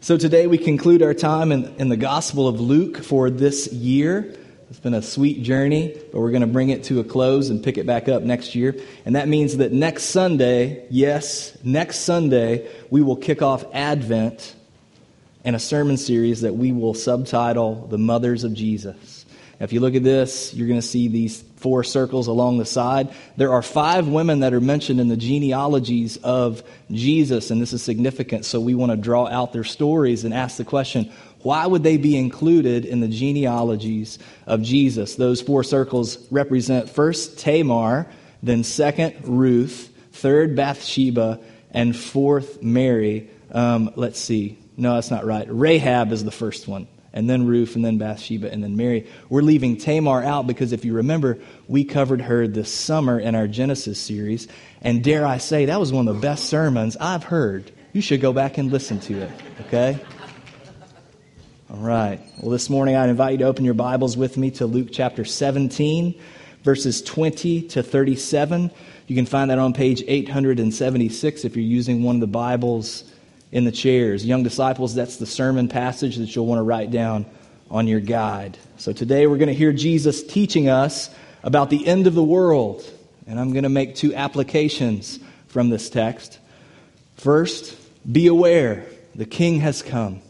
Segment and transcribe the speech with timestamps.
[0.00, 4.32] So today we conclude our time in, in the Gospel of Luke for this year.
[4.70, 7.64] It's been a sweet journey, but we're going to bring it to a close and
[7.64, 8.76] pick it back up next year.
[9.04, 14.54] And that means that next Sunday, yes, next Sunday, we will kick off Advent
[15.44, 19.17] and a sermon series that we will subtitle The Mothers of Jesus.
[19.60, 23.12] If you look at this, you're going to see these four circles along the side.
[23.36, 26.62] There are five women that are mentioned in the genealogies of
[26.92, 28.44] Jesus, and this is significant.
[28.44, 31.12] So we want to draw out their stories and ask the question
[31.42, 35.14] why would they be included in the genealogies of Jesus?
[35.14, 38.08] Those four circles represent first Tamar,
[38.42, 41.40] then second Ruth, third Bathsheba,
[41.70, 43.30] and fourth Mary.
[43.52, 44.58] Um, let's see.
[44.76, 45.46] No, that's not right.
[45.48, 49.06] Rahab is the first one and then Ruth, and then Bathsheba, and then Mary.
[49.28, 53.48] We're leaving Tamar out because if you remember, we covered her this summer in our
[53.48, 54.48] Genesis series.
[54.82, 57.72] And dare I say, that was one of the best sermons I've heard.
[57.92, 59.30] You should go back and listen to it,
[59.62, 59.98] okay?
[61.70, 62.20] All right.
[62.40, 65.24] Well, this morning I invite you to open your Bibles with me to Luke chapter
[65.24, 66.14] 17,
[66.62, 68.70] verses 20 to 37.
[69.06, 73.04] You can find that on page 876 if you're using one of the Bibles
[73.50, 74.24] in the chairs.
[74.24, 77.26] Young disciples, that's the sermon passage that you'll want to write down
[77.70, 78.58] on your guide.
[78.76, 81.10] So today we're going to hear Jesus teaching us
[81.42, 82.88] about the end of the world.
[83.26, 86.38] And I'm going to make two applications from this text.
[87.16, 87.76] First,
[88.10, 90.22] be aware the king has come.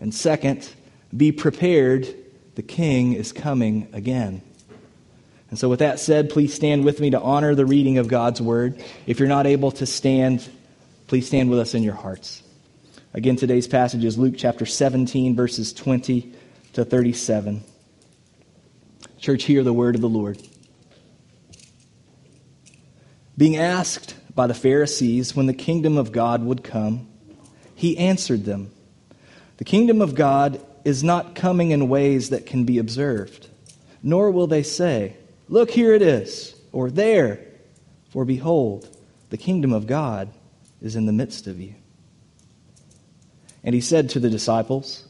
[0.00, 0.68] And second,
[1.16, 2.06] be prepared
[2.54, 4.42] the king is coming again.
[5.50, 8.42] And so, with that said, please stand with me to honor the reading of God's
[8.42, 8.82] word.
[9.06, 10.46] If you're not able to stand,
[11.06, 12.42] please stand with us in your hearts.
[13.16, 16.34] Again, today's passage is Luke chapter 17, verses 20
[16.74, 17.64] to 37.
[19.18, 20.36] Church, hear the word of the Lord.
[23.38, 27.08] Being asked by the Pharisees when the kingdom of God would come,
[27.74, 28.70] he answered them
[29.56, 33.48] The kingdom of God is not coming in ways that can be observed,
[34.02, 35.16] nor will they say,
[35.48, 37.40] Look, here it is, or there,
[38.10, 38.94] for behold,
[39.30, 40.28] the kingdom of God
[40.82, 41.76] is in the midst of you.
[43.66, 45.04] And he said to the disciples,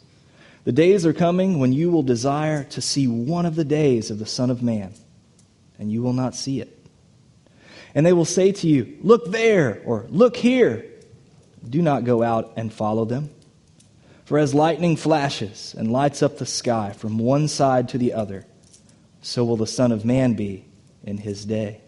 [0.64, 4.18] The days are coming when you will desire to see one of the days of
[4.18, 4.94] the Son of Man,
[5.78, 6.72] and you will not see it.
[7.94, 10.86] And they will say to you, Look there, or Look here.
[11.68, 13.30] Do not go out and follow them.
[14.24, 18.46] For as lightning flashes and lights up the sky from one side to the other,
[19.20, 20.64] so will the Son of Man be
[21.04, 21.82] in his day.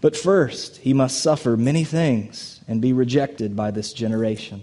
[0.00, 4.62] But first, he must suffer many things and be rejected by this generation.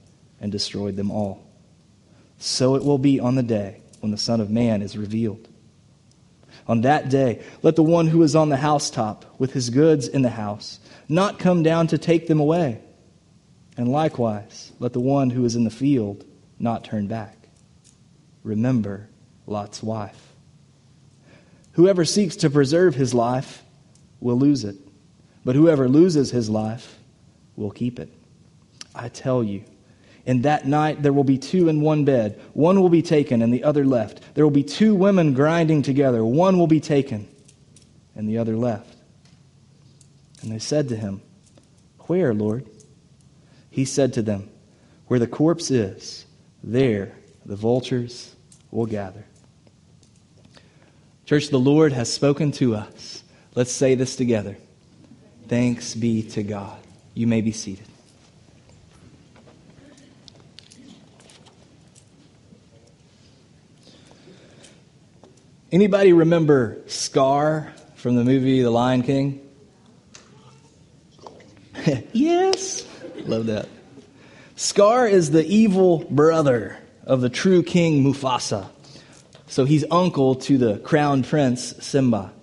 [0.41, 1.47] and destroyed them all.
[2.39, 5.47] So it will be on the day when the Son of Man is revealed.
[6.67, 10.21] On that day, let the one who is on the housetop with his goods in
[10.21, 12.81] the house not come down to take them away.
[13.77, 16.25] And likewise, let the one who is in the field
[16.59, 17.37] not turn back.
[18.43, 19.07] Remember
[19.47, 20.33] Lot's wife.
[21.73, 23.63] Whoever seeks to preserve his life
[24.19, 24.75] will lose it,
[25.45, 26.99] but whoever loses his life
[27.55, 28.11] will keep it.
[28.93, 29.63] I tell you,
[30.25, 32.39] in that night there will be two in one bed.
[32.53, 34.21] One will be taken and the other left.
[34.35, 36.23] There will be two women grinding together.
[36.23, 37.27] One will be taken
[38.15, 38.95] and the other left.
[40.41, 41.21] And they said to him,
[42.01, 42.67] Where, Lord?
[43.69, 44.49] He said to them,
[45.07, 46.25] Where the corpse is,
[46.63, 47.13] there
[47.45, 48.35] the vultures
[48.69, 49.25] will gather.
[51.25, 53.23] Church, the Lord has spoken to us.
[53.55, 54.57] Let's say this together.
[55.47, 56.79] Thanks be to God.
[57.13, 57.87] You may be seated.
[65.71, 69.39] Anybody remember Scar from the movie The Lion King?
[72.11, 72.85] yes.
[73.19, 73.69] Love that.
[74.57, 78.67] Scar is the evil brother of the true king Mufasa.
[79.47, 82.33] So he's uncle to the crown prince Simba.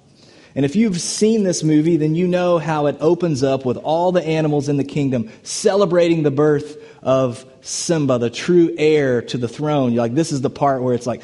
[0.54, 4.10] And if you've seen this movie, then you know how it opens up with all
[4.10, 9.48] the animals in the kingdom celebrating the birth of Simba, the true heir to the
[9.48, 9.92] throne.
[9.92, 11.22] You're like, this is the part where it's like,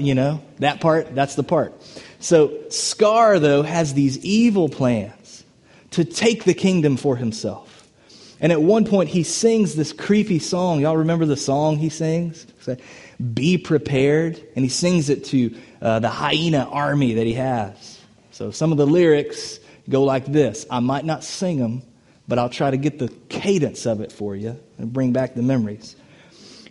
[0.00, 1.74] you know, that part, that's the part.
[2.20, 5.44] So Scar, though, has these evil plans
[5.92, 7.88] to take the kingdom for himself.
[8.40, 10.80] And at one point, he sings this creepy song.
[10.80, 12.46] Y'all remember the song he sings?
[13.34, 14.42] Be prepared.
[14.54, 17.98] And he sings it to uh, the hyena army that he has.
[18.30, 19.58] So some of the lyrics
[19.88, 21.82] go like this I might not sing them,
[22.28, 25.42] but I'll try to get the cadence of it for you and bring back the
[25.42, 25.96] memories.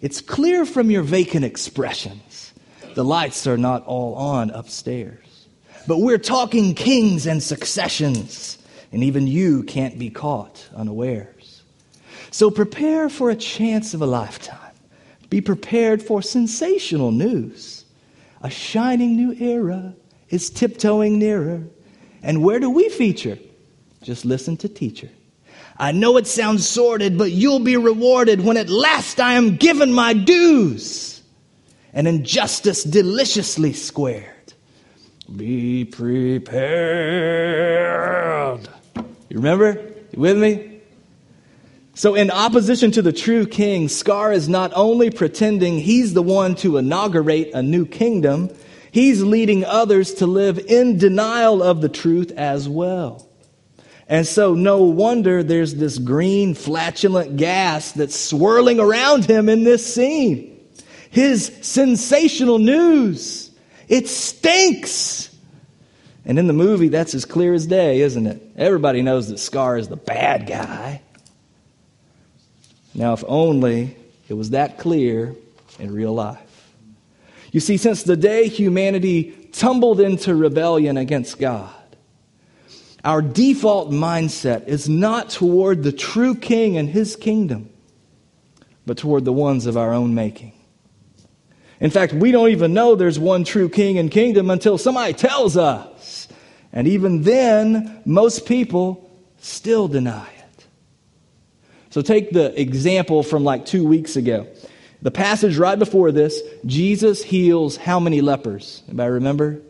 [0.01, 2.53] It's clear from your vacant expressions
[2.95, 5.47] the lights are not all on upstairs.
[5.87, 8.57] But we're talking kings and successions,
[8.91, 11.63] and even you can't be caught unawares.
[12.31, 14.73] So prepare for a chance of a lifetime.
[15.29, 17.85] Be prepared for sensational news.
[18.41, 19.95] A shining new era
[20.29, 21.63] is tiptoeing nearer.
[22.21, 23.37] And where do we feature?
[24.01, 25.09] Just listen to teacher.
[25.79, 29.93] I know it sounds sordid, but you'll be rewarded when at last I am given
[29.93, 31.21] my dues
[31.93, 34.53] and injustice deliciously squared.
[35.33, 36.59] Be prepared.
[39.29, 39.93] You remember?
[40.11, 40.81] You with me?
[41.93, 46.55] So, in opposition to the true king, Scar is not only pretending he's the one
[46.55, 48.49] to inaugurate a new kingdom,
[48.91, 53.28] he's leading others to live in denial of the truth as well.
[54.09, 59.93] And so, no wonder there's this green, flatulent gas that's swirling around him in this
[59.93, 60.59] scene.
[61.11, 63.51] His sensational news.
[63.87, 65.35] It stinks.
[66.25, 68.41] And in the movie, that's as clear as day, isn't it?
[68.55, 71.01] Everybody knows that Scar is the bad guy.
[72.95, 73.95] Now, if only
[74.27, 75.35] it was that clear
[75.77, 76.39] in real life.
[77.51, 81.73] You see, since the day humanity tumbled into rebellion against God,
[83.03, 87.69] our default mindset is not toward the true king and his kingdom,
[88.85, 90.53] but toward the ones of our own making.
[91.79, 95.55] In fact, we don't even know there's one true king and kingdom until somebody tells
[95.55, 96.27] us.
[96.73, 100.65] And even then, most people still deny it.
[101.89, 104.47] So take the example from like two weeks ago.
[105.01, 108.83] The passage right before this, Jesus heals how many lepers?
[108.87, 109.61] Anybody remember?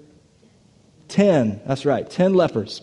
[1.08, 1.62] Ten.
[1.68, 2.82] That's right, ten lepers.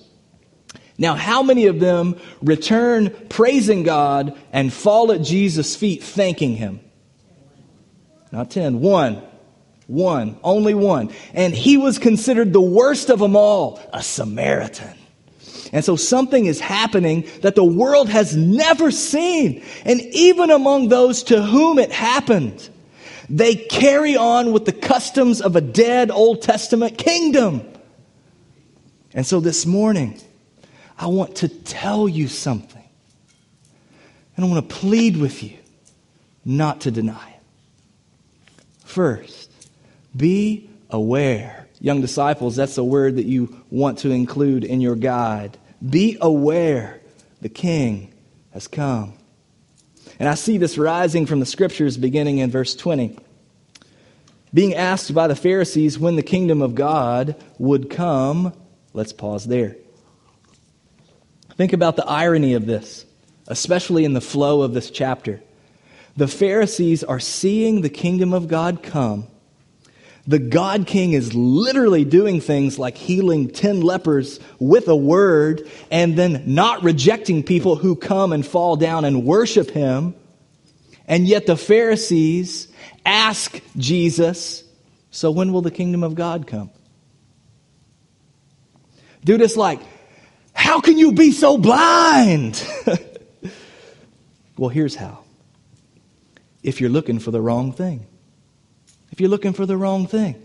[0.99, 6.81] Now, how many of them return praising God and fall at Jesus' feet thanking Him?
[8.33, 8.81] Not ten.
[8.81, 9.23] One.
[9.87, 10.39] One.
[10.43, 11.13] Only one.
[11.33, 14.97] And he was considered the worst of them all, a Samaritan.
[15.73, 19.63] And so something is happening that the world has never seen.
[19.85, 22.69] And even among those to whom it happened,
[23.29, 27.63] they carry on with the customs of a dead Old Testament kingdom.
[29.13, 30.21] And so this morning,
[30.99, 32.83] I want to tell you something.
[34.37, 35.57] And I want to plead with you
[36.45, 37.41] not to deny it.
[38.85, 39.53] First,
[40.17, 41.69] be aware.
[41.81, 45.59] Young disciples, that's a word that you want to include in your guide.
[45.87, 47.01] Be aware
[47.43, 48.13] the King
[48.53, 49.15] has come.
[50.19, 53.19] And I see this rising from the scriptures beginning in verse 20.
[54.55, 58.55] Being asked by the Pharisees when the kingdom of God would come,
[58.95, 59.77] let's pause there.
[61.57, 63.07] Think about the irony of this,
[63.49, 65.43] especially in the flow of this chapter.
[66.17, 69.27] The Pharisees are seeing the kingdom of God come.
[70.27, 76.17] The God King is literally doing things like healing 10 lepers with a word and
[76.17, 80.15] then not rejecting people who come and fall down and worship him.
[81.07, 82.67] And yet the Pharisees
[83.05, 84.65] ask Jesus,
[85.11, 86.71] So when will the kingdom of God come?
[89.25, 89.81] Dude, it's like,
[90.57, 92.67] how can you be so blind?
[94.57, 95.21] well, here's how.
[96.63, 98.07] If you're looking for the wrong thing.
[99.13, 100.43] If you're looking for the wrong thing.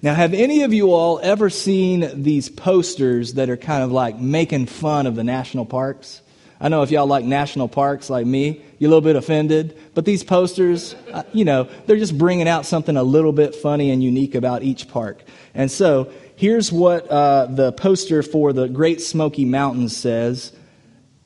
[0.00, 4.18] Now, have any of you all ever seen these posters that are kind of like
[4.18, 6.22] making fun of the national parks?
[6.60, 10.04] I know if y'all like national parks like me, you're a little bit offended, but
[10.04, 14.02] these posters, uh, you know, they're just bringing out something a little bit funny and
[14.02, 15.22] unique about each park.
[15.54, 20.52] And so Here's what uh, the poster for the Great Smoky Mountains says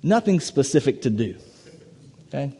[0.03, 1.37] nothing specific to do.
[2.29, 2.57] Okay?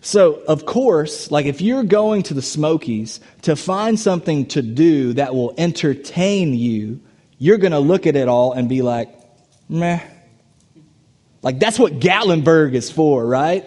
[0.00, 5.12] So, of course, like if you're going to the Smokies to find something to do
[5.12, 7.02] that will entertain you,
[7.36, 9.10] you're going to look at it all and be like,
[9.68, 10.00] meh.
[11.42, 13.62] Like that's what Gatlinburg is for, right?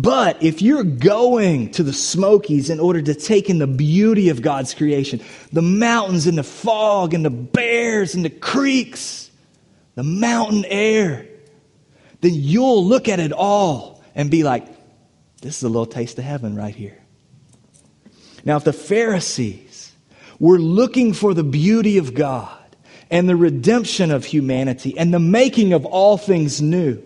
[0.00, 4.42] But if you're going to the Smokies in order to take in the beauty of
[4.42, 5.20] God's creation,
[5.52, 9.28] the mountains and the fog and the bears and the creeks,
[9.96, 11.26] the mountain air,
[12.20, 14.68] then you'll look at it all and be like,
[15.42, 17.02] this is a little taste of heaven right here.
[18.44, 19.92] Now, if the Pharisees
[20.38, 22.56] were looking for the beauty of God
[23.10, 27.02] and the redemption of humanity and the making of all things new,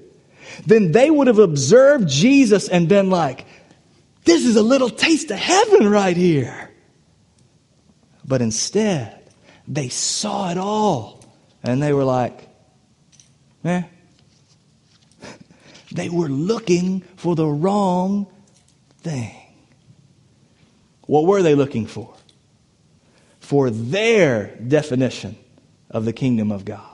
[0.66, 3.46] then they would have observed Jesus and been like,
[4.24, 6.70] this is a little taste of heaven right here.
[8.24, 9.30] But instead,
[9.66, 11.24] they saw it all
[11.62, 12.48] and they were like,
[13.64, 13.82] eh.
[15.92, 18.26] They were looking for the wrong
[19.02, 19.34] thing.
[21.06, 22.14] What were they looking for?
[23.40, 25.36] For their definition
[25.90, 26.91] of the kingdom of God.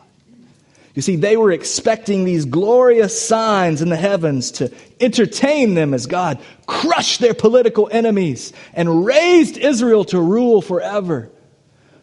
[0.98, 6.06] You see, they were expecting these glorious signs in the heavens to entertain them as
[6.06, 11.30] God crushed their political enemies and raised Israel to rule forever.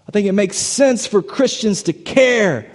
[0.08, 2.72] I think it makes sense for Christians to care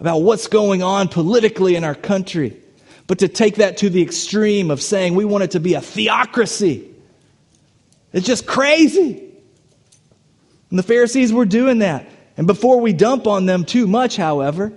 [0.00, 2.56] about what's going on politically in our country,
[3.06, 5.82] but to take that to the extreme of saying we want it to be a
[5.82, 6.88] theocracy.
[8.14, 9.30] It's just crazy.
[10.70, 12.08] And the Pharisees were doing that.
[12.38, 14.72] And before we dump on them too much, however,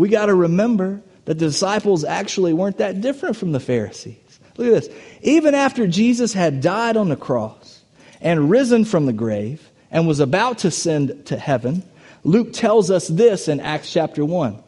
[0.00, 4.40] we got to remember that the disciples actually weren't that different from the Pharisees.
[4.56, 4.96] Look at this.
[5.20, 7.82] Even after Jesus had died on the cross
[8.22, 11.82] and risen from the grave and was about to ascend to heaven,
[12.24, 14.62] Luke tells us this in Acts chapter 1.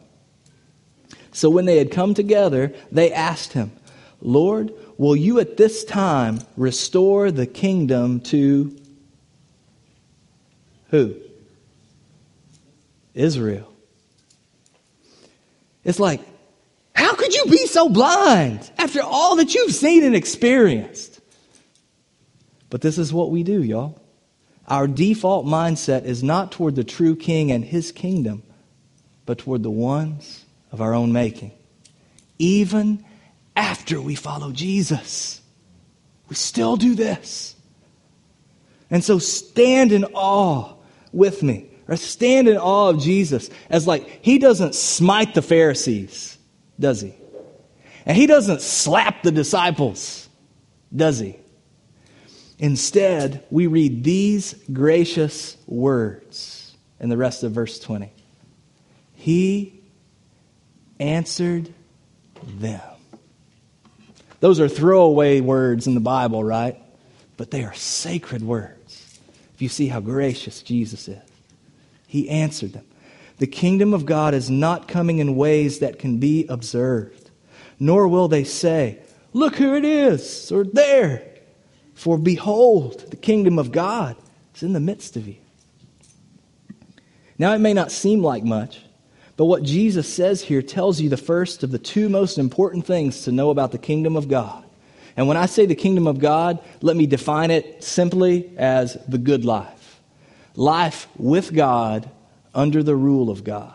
[1.32, 3.72] So when they had come together, they asked him,
[4.20, 8.78] Lord, will you at this time restore the kingdom to
[10.90, 11.16] who?
[13.14, 13.71] Israel.
[15.84, 16.20] It's like,
[16.94, 21.20] how could you be so blind after all that you've seen and experienced?
[22.70, 24.00] But this is what we do, y'all.
[24.68, 28.42] Our default mindset is not toward the true king and his kingdom,
[29.26, 31.52] but toward the ones of our own making.
[32.38, 33.04] Even
[33.56, 35.40] after we follow Jesus,
[36.28, 37.56] we still do this.
[38.90, 40.74] And so stand in awe
[41.12, 46.38] with me or stand in awe of Jesus as like he doesn't smite the Pharisees,
[46.78, 47.14] does he?
[48.06, 50.28] And he doesn't slap the disciples,
[50.94, 51.38] does he?
[52.58, 58.12] Instead, we read these gracious words in the rest of verse 20.
[59.14, 59.80] He
[61.00, 61.72] answered
[62.44, 62.80] them.
[64.40, 66.80] Those are throwaway words in the Bible, right?
[67.36, 69.18] But they are sacred words.
[69.54, 71.31] If you see how gracious Jesus is.
[72.12, 72.84] He answered them.
[73.38, 77.30] The kingdom of God is not coming in ways that can be observed,
[77.80, 78.98] nor will they say,
[79.32, 81.26] Look who it is, or there.
[81.94, 84.16] For behold, the kingdom of God
[84.54, 85.36] is in the midst of you.
[87.38, 88.82] Now, it may not seem like much,
[89.38, 93.24] but what Jesus says here tells you the first of the two most important things
[93.24, 94.62] to know about the kingdom of God.
[95.16, 99.16] And when I say the kingdom of God, let me define it simply as the
[99.16, 99.81] good life
[100.54, 102.10] life with God
[102.54, 103.74] under the rule of God,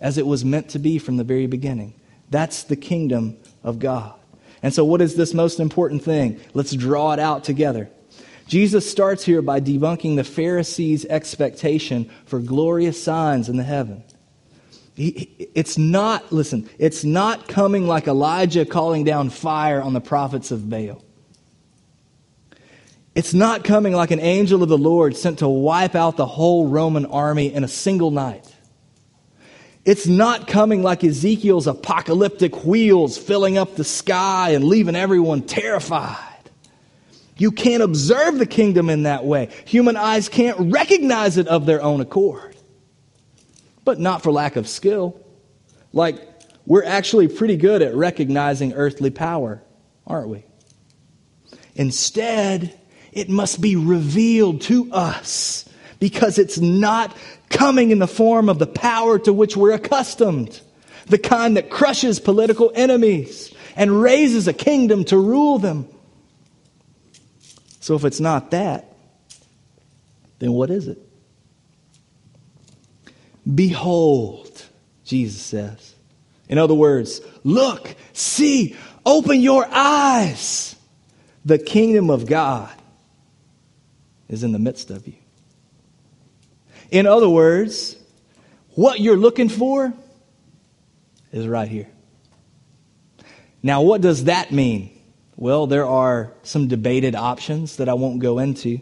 [0.00, 1.94] as it was meant to be from the very beginning.
[2.30, 4.14] That's the kingdom of God.
[4.62, 6.40] And so, what is this most important thing?
[6.52, 7.88] Let's draw it out together.
[8.48, 14.02] Jesus starts here by debunking the Pharisees' expectation for glorious signs in the heaven.
[14.96, 20.68] it's not, listen, it's not coming like Elijah calling down fire on the prophets of
[20.68, 21.04] Baal.
[23.18, 26.68] It's not coming like an angel of the Lord sent to wipe out the whole
[26.68, 28.54] Roman army in a single night.
[29.84, 36.16] It's not coming like Ezekiel's apocalyptic wheels filling up the sky and leaving everyone terrified.
[37.36, 39.48] You can't observe the kingdom in that way.
[39.64, 42.54] Human eyes can't recognize it of their own accord.
[43.84, 45.20] But not for lack of skill.
[45.92, 46.20] Like,
[46.66, 49.60] we're actually pretty good at recognizing earthly power,
[50.06, 50.44] aren't we?
[51.74, 52.77] Instead,
[53.18, 57.16] it must be revealed to us because it's not
[57.50, 60.60] coming in the form of the power to which we're accustomed,
[61.06, 65.88] the kind that crushes political enemies and raises a kingdom to rule them.
[67.80, 68.92] So if it's not that,
[70.38, 70.98] then what is it?
[73.52, 74.64] Behold,
[75.04, 75.94] Jesus says.
[76.48, 80.76] In other words, look, see, open your eyes.
[81.44, 82.77] The kingdom of God
[84.28, 85.14] is in the midst of you.
[86.90, 87.96] In other words,
[88.70, 89.92] what you're looking for
[91.32, 91.88] is right here.
[93.62, 94.90] Now, what does that mean?
[95.36, 98.80] Well, there are some debated options that I won't go into,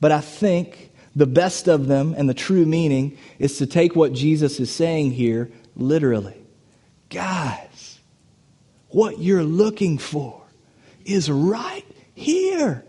[0.00, 4.12] but I think the best of them and the true meaning is to take what
[4.12, 6.36] Jesus is saying here literally.
[7.10, 8.00] Guys,
[8.88, 10.42] what you're looking for
[11.04, 11.84] is right
[12.14, 12.84] here.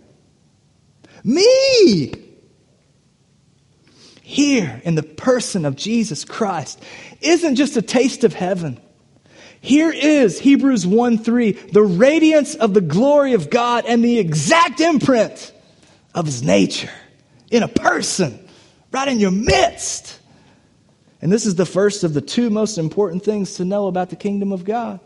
[1.23, 2.13] Me!
[4.21, 6.81] Here in the person of Jesus Christ
[7.21, 8.79] isn't just a taste of heaven.
[9.61, 14.81] Here is Hebrews 1 3, the radiance of the glory of God and the exact
[14.81, 15.53] imprint
[16.13, 16.91] of his nature
[17.49, 18.45] in a person,
[18.91, 20.19] right in your midst.
[21.21, 24.17] And this is the first of the two most important things to know about the
[24.17, 24.99] kingdom of God.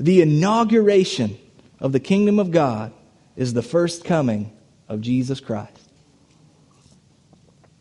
[0.00, 1.36] The inauguration
[1.80, 2.92] of the kingdom of God
[3.36, 4.53] is the first coming
[4.88, 5.80] of Jesus Christ.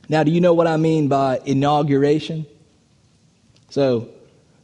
[0.10, 2.46] Now, do you know what I mean by inauguration?
[3.70, 4.10] So,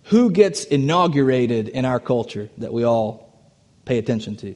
[0.04, 3.34] who gets inaugurated in our culture that we all
[3.86, 4.56] pay attention to?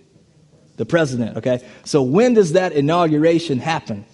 [0.78, 1.66] The president, okay?
[1.86, 4.06] So, when does that inauguration happen?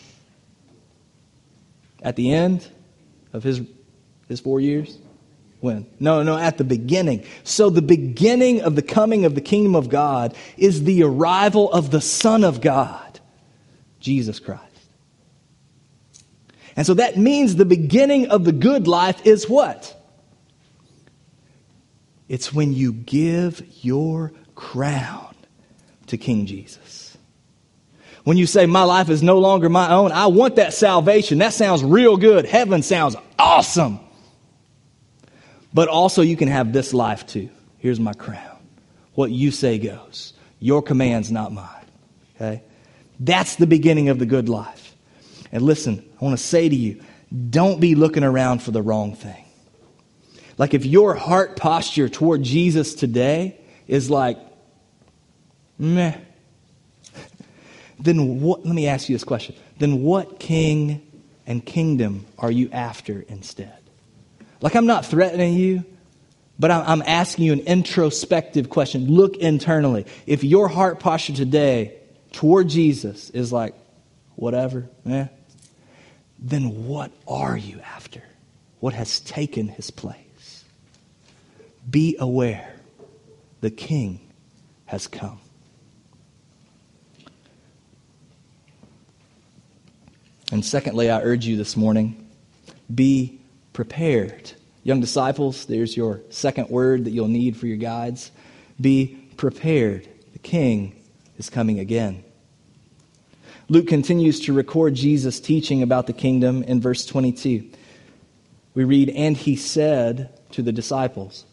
[2.01, 2.67] At the end
[3.33, 3.61] of his,
[4.27, 4.97] his four years?
[5.59, 5.85] When?
[5.99, 7.25] No, no, at the beginning.
[7.43, 11.91] So, the beginning of the coming of the kingdom of God is the arrival of
[11.91, 13.08] the Son of God,
[13.99, 14.63] Jesus Christ.
[16.75, 19.95] And so that means the beginning of the good life is what?
[22.29, 25.35] It's when you give your crown
[26.07, 27.17] to King Jesus.
[28.23, 31.39] When you say, My life is no longer my own, I want that salvation.
[31.39, 32.45] That sounds real good.
[32.45, 33.99] Heaven sounds awesome.
[35.73, 37.49] But also, you can have this life too.
[37.77, 38.57] Here's my crown.
[39.13, 40.33] What you say goes.
[40.59, 41.85] Your command's not mine.
[42.35, 42.63] Okay?
[43.19, 44.95] That's the beginning of the good life.
[45.51, 47.01] And listen, I want to say to you
[47.49, 49.45] don't be looking around for the wrong thing.
[50.57, 54.37] Like if your heart posture toward Jesus today is like,
[55.77, 56.17] meh,
[57.99, 59.55] then what, let me ask you this question.
[59.77, 61.05] Then what king
[61.45, 63.77] and kingdom are you after instead?
[64.61, 65.85] Like, I'm not threatening you,
[66.57, 69.07] but I'm asking you an introspective question.
[69.07, 70.05] Look internally.
[70.27, 71.98] If your heart posture today
[72.31, 73.75] toward Jesus is like,
[74.35, 75.27] whatever, eh,
[76.37, 78.23] then what are you after?
[78.79, 80.63] What has taken his place?
[81.89, 82.73] Be aware
[83.61, 84.19] the king
[84.85, 85.39] has come.
[90.51, 92.25] And secondly, I urge you this morning
[92.93, 93.39] be
[93.73, 94.51] prepared.
[94.83, 98.31] Young disciples, there's your second word that you'll need for your guides.
[98.81, 100.07] Be prepared.
[100.33, 100.98] The king
[101.39, 102.23] is coming again.
[103.69, 107.69] Luke continues to record Jesus' teaching about the kingdom in verse 22.
[108.75, 111.45] We read, And he said to the disciples.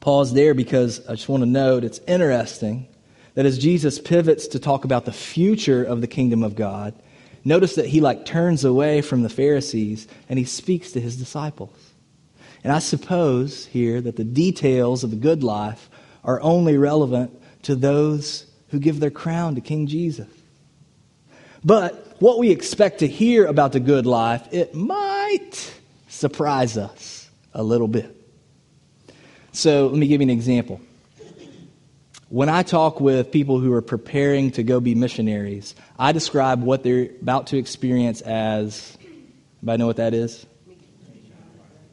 [0.00, 2.88] Pause there because I just want to note it's interesting
[3.34, 6.94] that as Jesus pivots to talk about the future of the kingdom of God,
[7.44, 11.92] notice that he like turns away from the Pharisees and he speaks to his disciples.
[12.64, 15.88] And I suppose here that the details of the good life
[16.24, 20.28] are only relevant to those who give their crown to King Jesus.
[21.64, 25.72] But what we expect to hear about the good life, it might
[26.08, 28.16] surprise us a little bit.
[29.52, 30.80] So let me give you an example.
[32.30, 36.82] When I talk with people who are preparing to go be missionaries, I describe what
[36.82, 38.96] they're about to experience as,
[39.60, 40.46] anybody know what that is?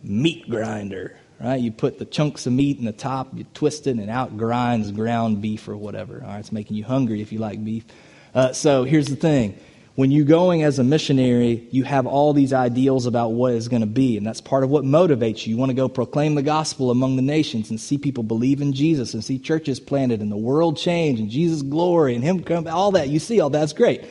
[0.02, 1.60] Meat grinder, right?
[1.60, 4.92] You put the chunks of meat in the top, you twist it, and out grinds
[4.92, 6.22] ground beef or whatever.
[6.24, 7.86] All right, it's making you hungry if you like beef.
[8.34, 9.58] Uh, so here's the thing
[10.00, 13.82] when you're going as a missionary, you have all these ideals about what is going
[13.82, 15.54] to be, and that's part of what motivates you.
[15.54, 18.72] You want to go proclaim the gospel among the nations and see people believe in
[18.72, 22.66] Jesus and see churches planted and the world change and Jesus' glory and Him come,
[22.66, 23.10] all that.
[23.10, 24.06] You see all that's great.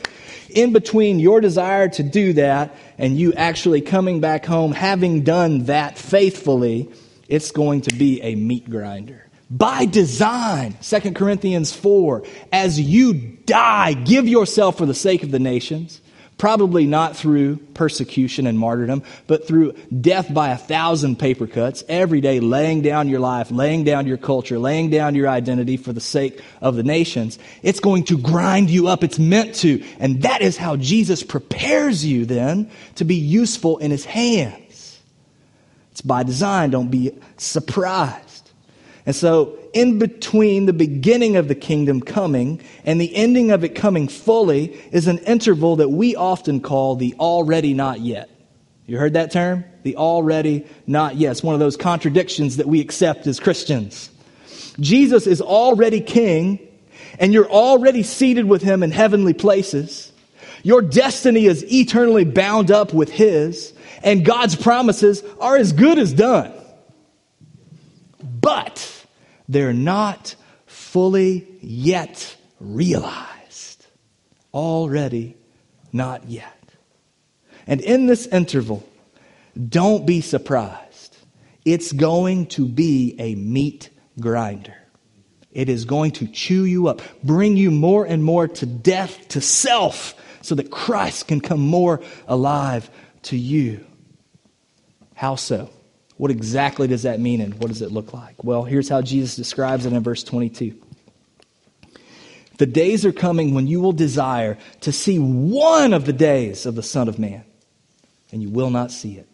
[0.51, 5.65] In between your desire to do that and you actually coming back home having done
[5.65, 6.91] that faithfully,
[7.29, 9.25] it's going to be a meat grinder.
[9.51, 15.39] By design 2 corinthians 4 as you die give yourself for the sake of the
[15.39, 16.01] nations
[16.37, 22.21] probably not through persecution and martyrdom but through death by a thousand paper cuts every
[22.21, 25.99] day laying down your life laying down your culture laying down your identity for the
[25.99, 27.39] sake of the nations.
[27.63, 29.03] It's going to grind you up.
[29.03, 29.83] It's meant to.
[29.97, 34.68] And that is how jesus prepares you then to be useful in his hands
[35.99, 38.39] it's by design don't be surprised
[39.09, 43.73] and so, in between the beginning of the kingdom coming and the ending of it
[43.73, 48.29] coming fully is an interval that we often call the already not yet.
[48.85, 49.65] You heard that term?
[49.81, 51.31] The already not yet.
[51.31, 54.11] It's one of those contradictions that we accept as Christians.
[54.79, 56.59] Jesus is already king,
[57.17, 60.08] and you're already seated with him in heavenly places.
[60.63, 66.13] Your destiny is eternally bound up with his, and God's promises are as good as
[66.13, 66.53] done.
[68.23, 69.05] But
[69.47, 73.85] they're not fully yet realized.
[74.53, 75.37] Already
[75.91, 76.55] not yet.
[77.67, 78.87] And in this interval,
[79.67, 80.89] don't be surprised
[81.65, 84.75] it's going to be a meat grinder.
[85.51, 89.41] It is going to chew you up, bring you more and more to death, to
[89.41, 92.89] self, so that Christ can come more alive
[93.23, 93.85] to you.
[95.15, 95.69] How so?
[96.17, 98.43] What exactly does that mean and what does it look like?
[98.43, 100.75] Well, here's how Jesus describes it in verse 22.
[102.57, 106.75] The days are coming when you will desire to see one of the days of
[106.75, 107.45] the Son of Man,
[108.33, 109.29] and you will not see it.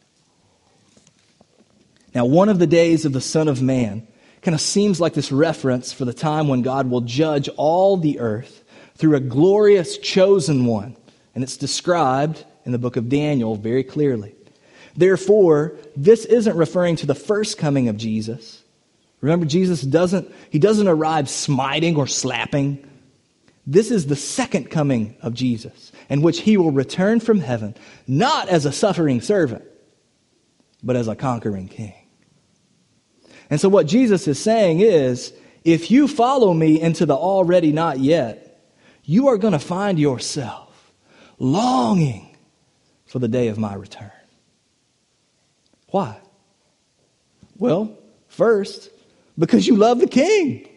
[2.13, 4.07] Now, one of the days of the Son of Man
[4.43, 8.19] kind of seems like this reference for the time when God will judge all the
[8.19, 8.63] earth
[8.95, 10.95] through a glorious chosen one.
[11.34, 14.36] And it's described in the book of Daniel very clearly.
[14.95, 18.63] Therefore, this isn't referring to the first coming of Jesus.
[19.21, 22.88] Remember, Jesus doesn't, he doesn't arrive smiting or slapping.
[23.67, 27.75] This is the second coming of Jesus, in which he will return from heaven,
[28.08, 29.65] not as a suffering servant,
[30.84, 31.95] but as a conquering king.
[33.49, 37.99] And so, what Jesus is saying is if you follow me into the already not
[37.99, 38.44] yet,
[39.05, 40.91] you are going to find yourself
[41.39, 42.35] longing
[43.05, 44.11] for the day of my return.
[45.87, 46.17] Why?
[47.57, 48.89] Well, first,
[49.37, 50.67] because you love the king.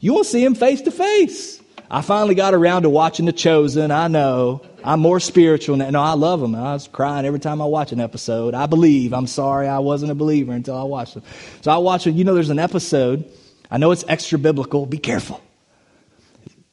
[0.00, 1.62] You to see him face to face.
[1.90, 3.90] I finally got around to watching The Chosen.
[3.90, 4.60] I know.
[4.82, 5.88] I'm more spiritual now.
[5.90, 6.54] No, I love them.
[6.54, 8.54] I was crying every time I watch an episode.
[8.54, 9.12] I believe.
[9.12, 11.22] I'm sorry I wasn't a believer until I watched them.
[11.62, 12.14] So I watch it.
[12.14, 13.30] You know, there's an episode.
[13.70, 14.84] I know it's extra biblical.
[14.84, 15.40] Be careful.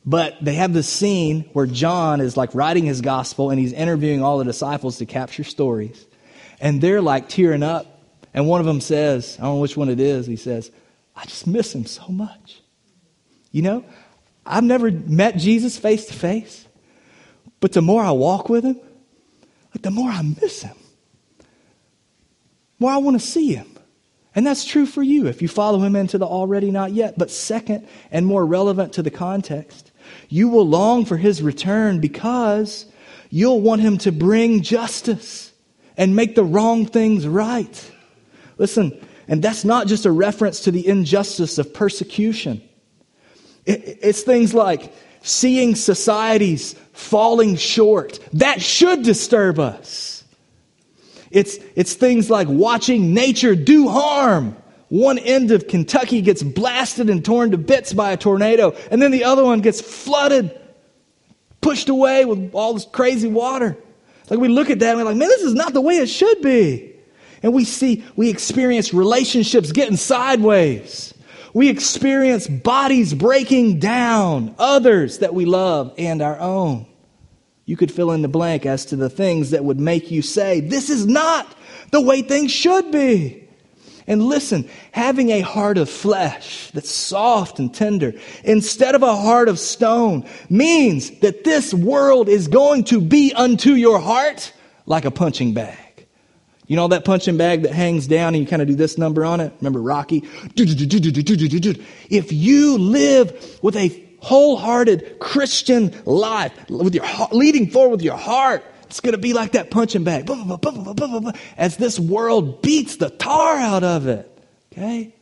[0.05, 4.21] But they have this scene where John is like writing his gospel and he's interviewing
[4.21, 6.05] all the disciples to capture stories.
[6.59, 8.01] And they're like tearing up.
[8.33, 10.71] And one of them says, I don't know which one it is, he says,
[11.15, 12.61] I just miss him so much.
[13.51, 13.85] You know,
[14.45, 16.67] I've never met Jesus face to face,
[17.59, 18.79] but the more I walk with him,
[19.73, 20.75] like the more I miss him.
[22.79, 23.69] More I want to see him.
[24.35, 27.17] And that's true for you if you follow him into the already not yet.
[27.17, 29.91] But second, and more relevant to the context,
[30.33, 32.87] you will long for his return because
[33.29, 35.51] you'll want him to bring justice
[35.95, 37.91] and make the wrong things right.
[38.57, 42.67] Listen, and that's not just a reference to the injustice of persecution.
[43.67, 44.91] It's things like
[45.21, 48.17] seeing societies falling short.
[48.33, 50.23] That should disturb us.
[51.29, 54.57] It's, it's things like watching nature do harm.
[54.93, 59.09] One end of Kentucky gets blasted and torn to bits by a tornado, and then
[59.09, 60.55] the other one gets flooded,
[61.61, 63.75] pushed away with all this crazy water.
[64.29, 66.09] Like we look at that and we're like, man, this is not the way it
[66.09, 66.93] should be.
[67.41, 71.15] And we see, we experience relationships getting sideways.
[71.55, 76.85] We experience bodies breaking down, others that we love, and our own.
[77.65, 80.59] You could fill in the blank as to the things that would make you say,
[80.59, 81.51] This is not
[81.89, 83.42] the way things should be.
[84.07, 88.13] And listen, having a heart of flesh that's soft and tender
[88.43, 93.73] instead of a heart of stone means that this world is going to be unto
[93.73, 94.51] your heart
[94.85, 95.77] like a punching bag.
[96.67, 99.23] You know that punching bag that hangs down and you kind of do this number
[99.25, 99.53] on it?
[99.59, 100.23] Remember Rocky?
[100.55, 108.63] If you live with a wholehearted Christian life, with your leading forward with your heart,
[108.93, 110.29] it's going to be like that punching bag.
[111.57, 114.29] As this world beats the tar out of it.
[114.71, 115.15] Okay?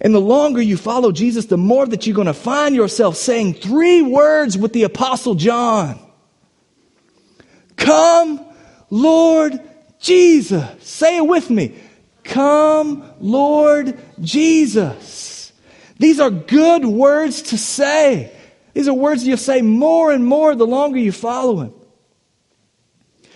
[0.00, 3.54] And the longer you follow Jesus, the more that you're going to find yourself saying
[3.54, 6.00] three words with the Apostle John
[7.76, 8.44] Come,
[8.90, 9.60] Lord
[10.00, 10.68] Jesus.
[10.80, 11.76] Say it with me.
[12.24, 15.52] Come, Lord Jesus.
[16.00, 18.32] These are good words to say.
[18.74, 21.74] These are words you'll say more and more the longer you follow Him.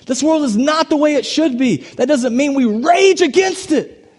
[0.06, 1.78] This world is not the way it should be.
[1.96, 4.10] That doesn't mean we rage against it.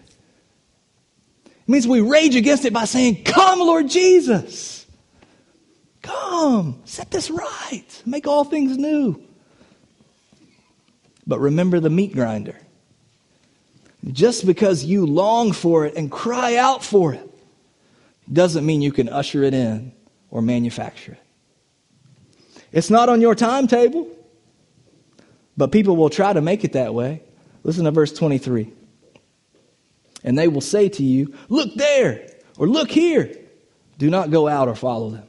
[1.44, 4.86] It means we rage against it by saying, Come, Lord Jesus.
[6.02, 9.20] Come, set this right, make all things new.
[11.26, 12.56] But remember the meat grinder.
[14.12, 17.28] Just because you long for it and cry out for it
[18.32, 19.92] doesn't mean you can usher it in
[20.30, 21.22] or manufacture it.
[22.70, 24.08] It's not on your timetable,
[25.56, 27.22] but people will try to make it that way.
[27.62, 28.72] Listen to verse 23.
[30.24, 33.36] And they will say to you, Look there, or look here.
[33.98, 35.28] Do not go out or follow them.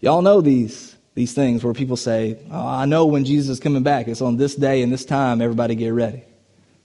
[0.00, 3.82] Y'all know these these things where people say, oh, I know when Jesus is coming
[3.82, 4.08] back.
[4.08, 5.42] It's on this day and this time.
[5.42, 6.22] Everybody get ready.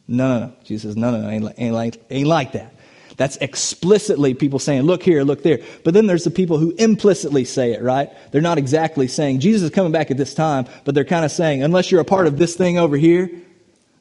[0.08, 0.54] No, no, no.
[0.64, 1.30] Jesus says, no, no, no.
[1.30, 2.76] Ain't, ain't, like, ain't like that.
[3.18, 5.60] That's explicitly people saying, look here, look there.
[5.84, 8.10] But then there's the people who implicitly say it, right?
[8.32, 11.32] They're not exactly saying, Jesus is coming back at this time, but they're kind of
[11.32, 13.30] saying, unless you're a part of this thing over here,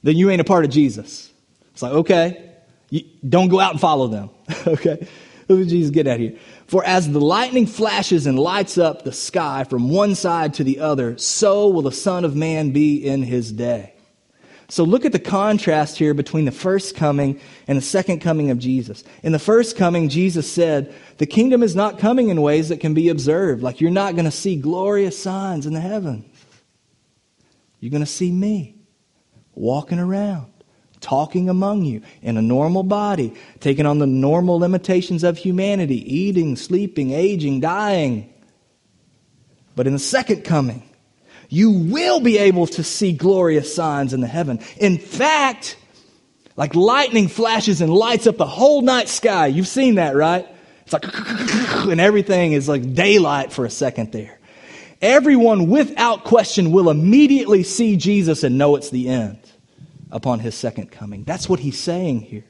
[0.03, 1.33] then you ain't a part of Jesus.
[1.73, 2.53] It's like, okay.
[2.91, 4.31] You, don't go out and follow them.
[4.67, 5.09] okay?
[5.49, 6.37] Who did Jesus get at here?
[6.67, 10.81] For as the lightning flashes and lights up the sky from one side to the
[10.81, 13.95] other, so will the Son of Man be in his day.
[14.69, 18.59] So look at the contrast here between the first coming and the second coming of
[18.59, 19.05] Jesus.
[19.23, 22.93] In the first coming, Jesus said, the kingdom is not coming in ways that can
[22.93, 23.63] be observed.
[23.63, 26.25] Like you're not going to see glorious signs in the heavens.
[27.79, 28.75] You're going to see me
[29.55, 30.53] walking around,
[31.01, 36.57] talking among you in a normal body, taking on the normal limitations of humanity, eating,
[36.57, 38.33] sleeping, aging, dying.
[39.77, 40.83] But in the second coming,
[41.49, 44.61] you will be able to see glorious signs in the heaven.
[44.79, 45.77] In fact,
[46.57, 49.47] like lightning flashes and lights up the whole night sky.
[49.47, 50.47] You've seen that, right?
[50.83, 51.05] It's like,
[51.91, 54.39] and everything is like daylight for a second there.
[55.03, 59.39] Everyone without question will immediately see Jesus and know it's the end
[60.11, 61.25] upon his second coming.
[61.25, 62.45] That's what he's saying here.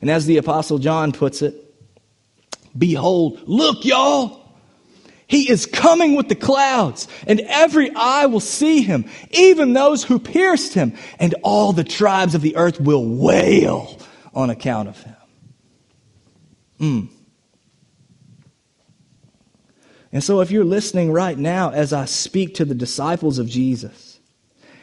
[0.00, 1.54] And as the apostle John puts it,
[2.76, 4.39] behold, look y'all,
[5.30, 10.18] he is coming with the clouds, and every eye will see him, even those who
[10.18, 13.96] pierced him, and all the tribes of the earth will wail
[14.34, 15.16] on account of him.
[16.80, 17.08] Mm.
[20.10, 24.18] And so, if you're listening right now as I speak to the disciples of Jesus,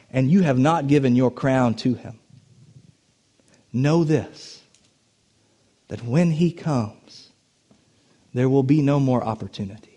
[0.09, 2.21] and you have not given your crown to him,
[3.73, 4.61] know this
[5.89, 7.31] that when he comes,
[8.33, 9.96] there will be no more opportunity.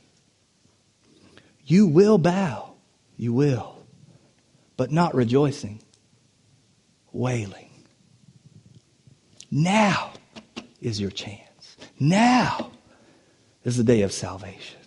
[1.70, 2.72] You will bow.
[3.16, 3.86] You will.
[4.76, 5.80] But not rejoicing,
[7.12, 7.70] wailing.
[9.52, 10.14] Now
[10.80, 11.76] is your chance.
[12.00, 12.72] Now
[13.62, 14.80] is the day of salvation.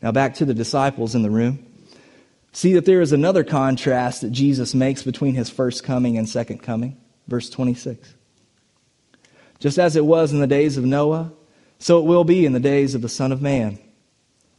[0.00, 1.66] Now, back to the disciples in the room.
[2.52, 6.62] See that there is another contrast that Jesus makes between his first coming and second
[6.62, 6.96] coming.
[7.26, 8.14] Verse 26.
[9.58, 11.32] Just as it was in the days of Noah,
[11.80, 13.80] so it will be in the days of the Son of Man.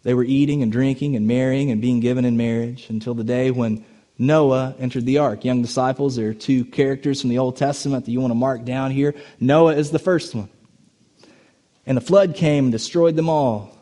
[0.04, 3.52] They were eating and drinking and marrying and being given in marriage until the day
[3.52, 3.86] when
[4.18, 5.46] Noah entered the ark.
[5.46, 8.66] Young disciples, there are two characters from the Old Testament that you want to mark
[8.66, 9.16] down here.
[9.40, 10.50] Noah is the first one.
[11.86, 13.78] And the flood came and destroyed them all.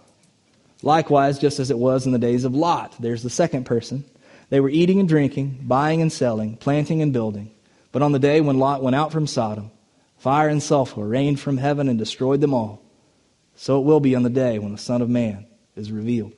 [0.84, 4.04] Likewise, just as it was in the days of Lot, there's the second person.
[4.50, 7.52] They were eating and drinking, buying and selling, planting and building.
[7.92, 9.72] But on the day when Lot went out from Sodom,
[10.18, 12.82] fire and sulfur rained from heaven and destroyed them all.
[13.56, 16.34] So it will be on the day when the Son of Man is revealed.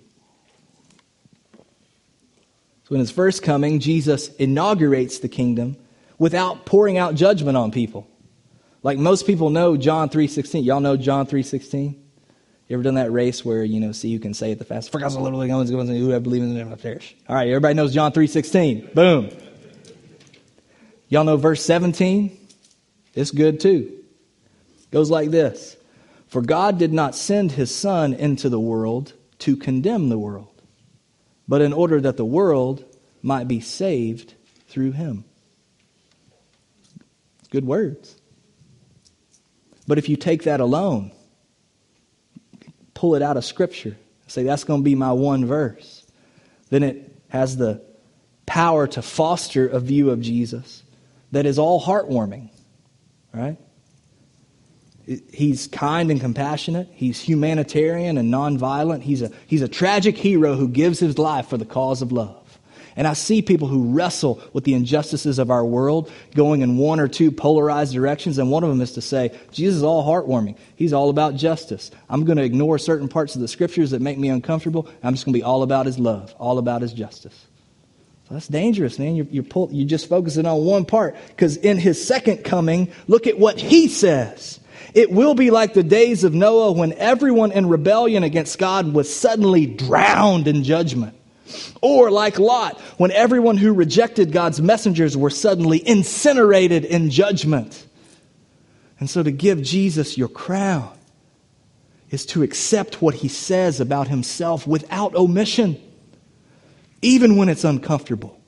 [2.86, 5.78] So in his first coming, Jesus inaugurates the kingdom
[6.20, 8.08] without pouring out judgment on people.
[8.84, 10.66] Like most people know John 3.16.
[10.66, 11.96] Y'all know John 3.16?
[12.68, 14.92] You ever done that race where, you know, see who can say it the fastest?
[14.92, 17.16] For God's little thing, who I believe in the name perish.
[17.28, 18.94] All right, everybody knows John 3.16.
[18.94, 19.30] Boom.
[21.10, 22.38] Y'all know verse 17?
[23.14, 24.04] It's good too.
[24.92, 25.78] Goes like this.
[26.28, 30.62] For God did not send his son into the world to condemn the world,
[31.50, 32.86] but in order that the world
[33.22, 34.34] might be saved
[34.70, 35.26] through him.
[37.50, 38.16] Good words.
[39.86, 41.12] But if you take that alone,
[42.94, 46.06] pull it out of Scripture, say that's going to be my one verse,
[46.70, 47.82] then it has the
[48.46, 50.84] power to foster a view of Jesus
[51.34, 52.50] that is all heartwarming,
[53.34, 53.58] right?
[55.06, 56.88] He's kind and compassionate.
[56.94, 59.02] He's humanitarian and nonviolent.
[59.02, 62.44] He's a, he's a tragic hero who gives his life for the cause of love.
[62.96, 67.00] And I see people who wrestle with the injustices of our world going in one
[67.00, 68.38] or two polarized directions.
[68.38, 70.58] And one of them is to say, Jesus is all heartwarming.
[70.76, 71.92] He's all about justice.
[72.10, 74.88] I'm going to ignore certain parts of the scriptures that make me uncomfortable.
[75.02, 77.48] I'm just going to be all about his love, all about his justice.
[78.28, 79.16] So that's dangerous, man.
[79.16, 81.16] You're, you're, pull, you're just focusing on one part.
[81.28, 84.60] Because in his second coming, look at what he says.
[84.94, 89.14] It will be like the days of Noah when everyone in rebellion against God was
[89.14, 91.18] suddenly drowned in judgment.
[91.82, 97.86] Or like Lot, when everyone who rejected God's messengers were suddenly incinerated in judgment.
[99.00, 100.96] And so to give Jesus your crown
[102.10, 105.82] is to accept what he says about himself without omission,
[107.02, 108.40] even when it's uncomfortable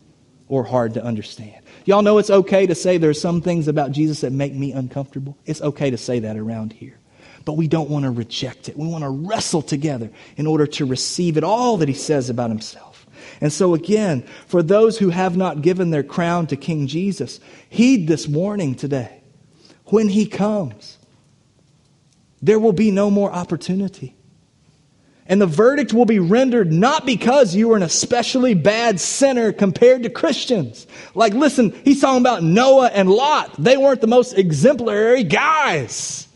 [0.47, 1.55] or hard to understand.
[1.85, 4.71] Y'all know it's okay to say there are some things about Jesus that make me
[4.71, 5.37] uncomfortable.
[5.45, 6.97] It's okay to say that around here.
[7.45, 8.77] But we don't want to reject it.
[8.77, 12.49] We want to wrestle together in order to receive it all that he says about
[12.49, 13.05] himself.
[13.41, 18.07] And so, again, for those who have not given their crown to King Jesus, heed
[18.07, 19.21] this warning today.
[19.85, 20.97] When he comes,
[22.41, 24.14] there will be no more opportunity.
[25.27, 30.03] And the verdict will be rendered not because you were an especially bad sinner compared
[30.03, 30.85] to Christians.
[31.15, 33.55] Like, listen, he's talking about Noah and Lot.
[33.57, 36.27] They weren't the most exemplary guys.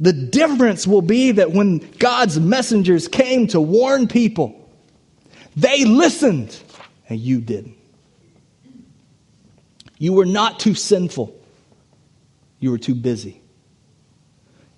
[0.00, 4.68] The difference will be that when God's messengers came to warn people,
[5.54, 6.58] they listened
[7.08, 7.76] and you didn't.
[9.98, 11.38] You were not too sinful,
[12.58, 13.42] you were too busy.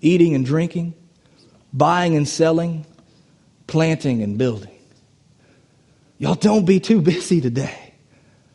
[0.01, 0.93] Eating and drinking,
[1.73, 2.85] buying and selling,
[3.67, 4.69] planting and building.
[6.19, 7.93] Y'all don't be too busy today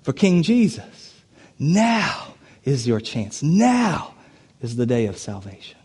[0.02, 1.14] for King Jesus.
[1.58, 3.42] Now is your chance.
[3.42, 4.14] Now
[4.60, 5.78] is the day of salvation.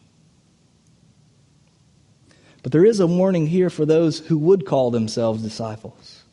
[2.62, 6.24] But there is a warning here for those who would call themselves disciples.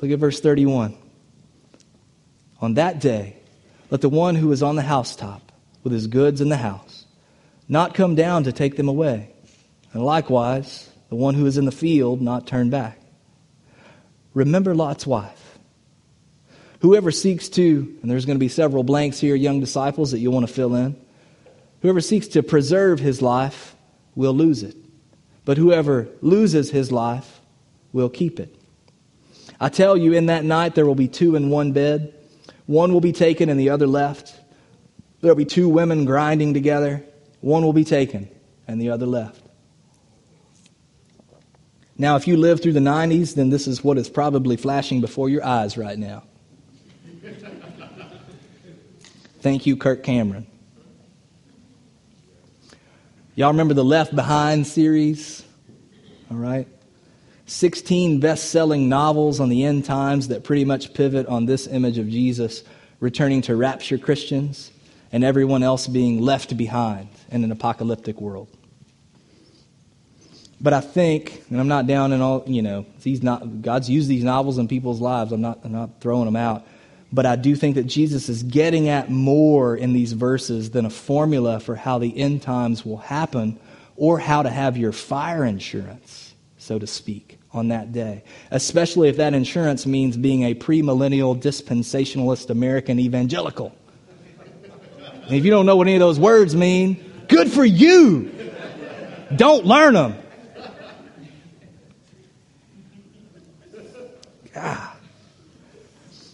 [0.00, 0.94] Look at verse 31.
[2.60, 3.36] On that day,
[3.90, 7.06] let the one who is on the housetop with his goods in the house
[7.68, 9.32] not come down to take them away.
[9.96, 13.00] And likewise, the one who is in the field not turn back.
[14.34, 15.58] Remember Lot's wife.
[16.80, 20.30] Whoever seeks to, and there's going to be several blanks here, young disciples, that you
[20.30, 21.02] want to fill in.
[21.80, 23.74] Whoever seeks to preserve his life
[24.14, 24.76] will lose it.
[25.46, 27.40] But whoever loses his life
[27.94, 28.54] will keep it.
[29.58, 32.12] I tell you, in that night there will be two in one bed.
[32.66, 34.38] One will be taken and the other left.
[35.22, 37.02] There will be two women grinding together.
[37.40, 38.28] One will be taken
[38.68, 39.45] and the other left.
[41.98, 45.28] Now, if you lived through the 90s, then this is what is probably flashing before
[45.28, 46.24] your eyes right now.
[49.40, 50.46] Thank you, Kirk Cameron.
[53.34, 55.44] Y'all remember the Left Behind series?
[56.30, 56.66] All right.
[57.46, 61.96] 16 best selling novels on the end times that pretty much pivot on this image
[61.96, 62.64] of Jesus
[62.98, 64.72] returning to rapture Christians
[65.12, 68.48] and everyone else being left behind in an apocalyptic world.
[70.60, 74.08] But I think, and I'm not down in all, you know, he's not, God's used
[74.08, 75.32] these novels in people's lives.
[75.32, 76.66] I'm not, I'm not throwing them out.
[77.12, 80.90] But I do think that Jesus is getting at more in these verses than a
[80.90, 83.58] formula for how the end times will happen
[83.96, 88.24] or how to have your fire insurance, so to speak, on that day.
[88.50, 93.74] Especially if that insurance means being a premillennial dispensationalist American evangelical.
[95.26, 98.32] And if you don't know what any of those words mean, good for you.
[99.34, 100.16] Don't learn them.
[104.56, 104.88] God.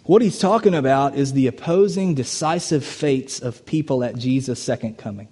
[0.05, 5.27] What he's talking about is the opposing, decisive fates of people at Jesus' second coming.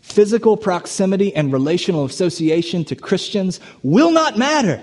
[0.00, 4.80] Physical proximity and relational association to Christians will not matter.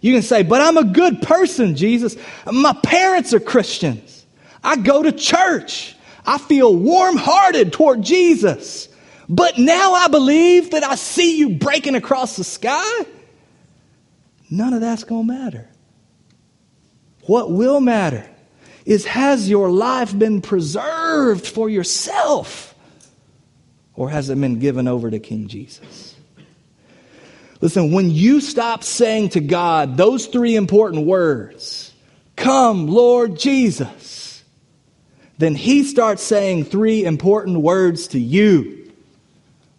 [0.00, 2.16] You can say, but I'm a good person, Jesus.
[2.50, 4.26] My parents are Christians.
[4.64, 5.94] I go to church.
[6.26, 8.88] I feel warm hearted toward Jesus.
[9.28, 13.06] But now I believe that I see you breaking across the sky.
[14.50, 15.68] None of that's going to matter.
[17.30, 18.28] What will matter
[18.84, 22.74] is has your life been preserved for yourself
[23.94, 26.16] or has it been given over to King Jesus?
[27.60, 31.92] Listen, when you stop saying to God those three important words,
[32.34, 34.42] Come, Lord Jesus,
[35.38, 38.90] then He starts saying three important words to you.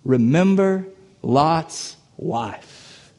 [0.06, 0.86] Remember
[1.22, 3.12] Lot's wife.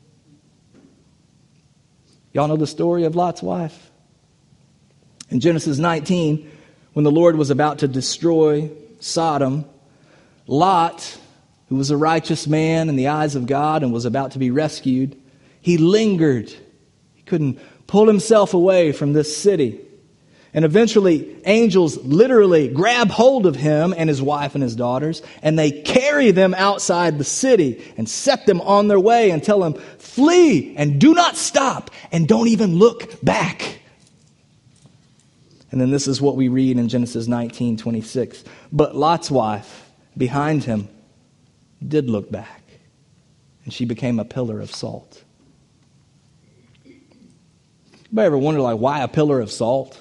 [2.32, 3.90] Y'all know the story of Lot's wife?
[5.32, 6.50] In Genesis 19,
[6.92, 9.64] when the Lord was about to destroy Sodom,
[10.46, 11.18] Lot,
[11.70, 14.50] who was a righteous man in the eyes of God and was about to be
[14.50, 15.16] rescued,
[15.62, 16.52] he lingered.
[17.14, 19.80] He couldn't pull himself away from this city.
[20.52, 25.58] And eventually, angels literally grab hold of him and his wife and his daughters, and
[25.58, 29.80] they carry them outside the city and set them on their way and tell them,
[29.96, 33.78] Flee and do not stop and don't even look back.
[35.72, 38.44] And then this is what we read in Genesis 19 26.
[38.70, 40.88] But Lot's wife, behind him,
[41.86, 42.62] did look back,
[43.64, 45.24] and she became a pillar of salt.
[46.84, 49.98] Anybody ever wonder, like, why a pillar of salt?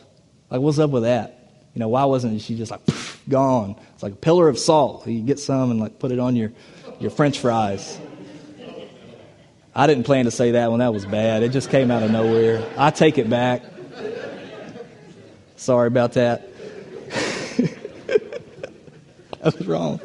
[0.50, 1.38] Like, what's up with that?
[1.74, 3.78] You know, why wasn't she just like poof, gone?
[3.94, 5.08] It's like a pillar of salt.
[5.08, 6.52] You get some and like put it on your,
[7.00, 7.98] your French fries.
[9.74, 10.80] I didn't plan to say that one.
[10.80, 11.44] That was bad.
[11.44, 12.62] It just came out of nowhere.
[12.78, 13.64] I take it back.
[15.62, 16.50] Sorry about that.
[19.44, 20.02] I was wrong.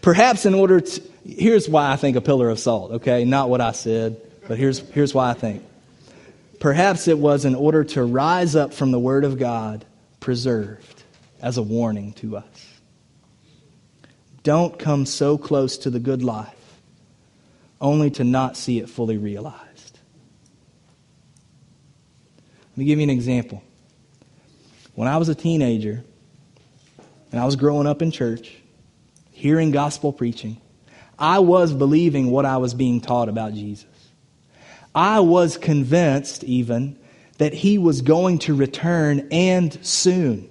[0.00, 3.24] Perhaps in order to, here's why I think a pillar of salt, okay?
[3.24, 5.64] Not what I said, but here's, here's why I think.
[6.60, 9.84] Perhaps it was in order to rise up from the Word of God
[10.20, 11.02] preserved
[11.42, 12.78] as a warning to us.
[14.44, 16.78] don't come so close to the good life
[17.80, 19.65] only to not see it fully realized.
[22.76, 23.62] Let me give you an example.
[24.94, 26.04] When I was a teenager
[27.32, 28.54] and I was growing up in church,
[29.30, 30.60] hearing gospel preaching,
[31.18, 33.86] I was believing what I was being taught about Jesus.
[34.94, 36.98] I was convinced, even,
[37.38, 40.50] that he was going to return and soon.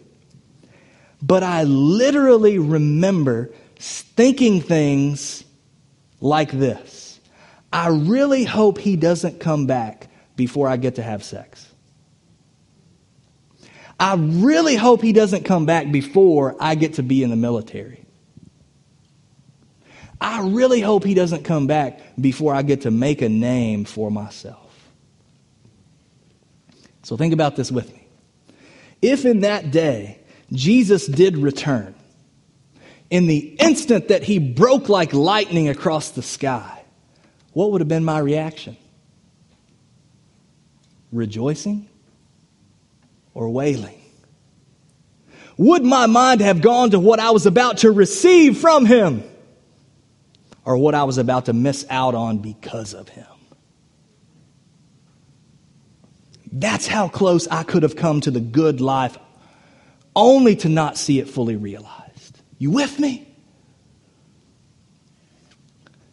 [1.21, 5.43] But I literally remember thinking things
[6.21, 7.19] like this
[7.71, 11.67] I really hope he doesn't come back before I get to have sex.
[13.99, 18.05] I really hope he doesn't come back before I get to be in the military.
[20.19, 24.09] I really hope he doesn't come back before I get to make a name for
[24.09, 24.61] myself.
[27.03, 28.07] So think about this with me.
[29.01, 30.19] If in that day
[30.51, 31.93] Jesus did return,
[33.09, 36.83] in the instant that he broke like lightning across the sky,
[37.53, 38.75] what would have been my reaction?
[41.11, 41.87] Rejoicing
[43.35, 44.01] or wailing?
[45.57, 49.23] Would my mind have gone to what I was about to receive from him
[50.65, 53.27] or what I was about to miss out on because of him?
[56.51, 59.17] That's how close I could have come to the good life
[60.15, 62.41] only to not see it fully realized.
[62.57, 63.27] You with me?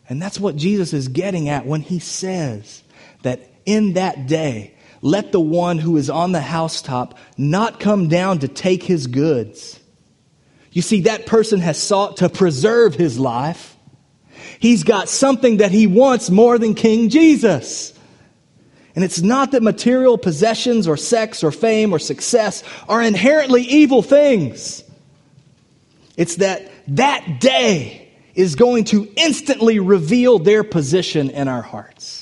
[0.09, 2.83] And that's what Jesus is getting at when he says
[3.23, 8.39] that in that day, let the one who is on the housetop not come down
[8.39, 9.79] to take his goods.
[10.71, 13.77] You see, that person has sought to preserve his life.
[14.59, 17.93] He's got something that he wants more than King Jesus.
[18.95, 24.03] And it's not that material possessions or sex or fame or success are inherently evil
[24.03, 24.85] things.
[26.17, 32.22] It's that that day is going to instantly reveal their position in our hearts.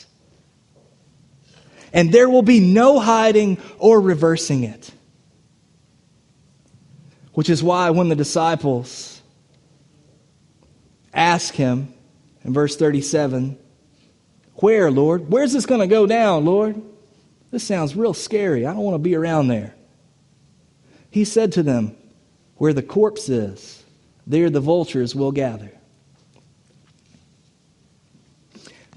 [1.93, 4.91] And there will be no hiding or reversing it.
[7.33, 9.21] Which is why when the disciples
[11.13, 11.93] ask him
[12.45, 13.59] in verse 37,
[14.57, 15.31] where, Lord?
[15.31, 16.81] Where's this going to go down, Lord?
[17.51, 18.67] This sounds real scary.
[18.67, 19.75] I don't want to be around there.
[21.11, 21.97] He said to them,
[22.57, 23.85] Where the corpse is,
[24.27, 25.73] there the vultures will gather.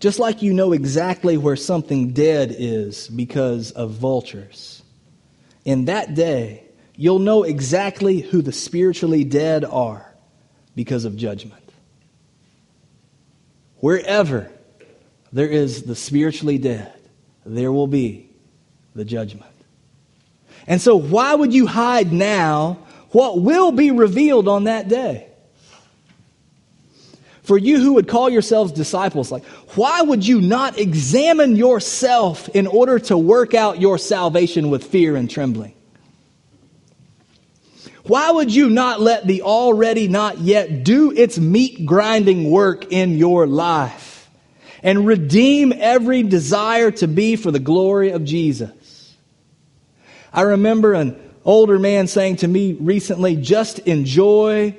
[0.03, 4.83] Just like you know exactly where something dead is because of vultures,
[5.63, 6.65] in that day,
[6.97, 10.13] you'll know exactly who the spiritually dead are
[10.75, 11.63] because of judgment.
[13.77, 14.51] Wherever
[15.31, 16.93] there is the spiritually dead,
[17.45, 18.29] there will be
[18.95, 19.55] the judgment.
[20.67, 22.77] And so, why would you hide now
[23.11, 25.29] what will be revealed on that day?
[27.43, 32.67] For you who would call yourselves disciples, like, why would you not examine yourself in
[32.67, 35.73] order to work out your salvation with fear and trembling?
[38.03, 43.17] Why would you not let the already not yet do its meat grinding work in
[43.17, 44.13] your life?
[44.83, 49.15] and redeem every desire to be for the glory of Jesus.
[50.33, 54.75] I remember an older man saying to me recently, just enjoy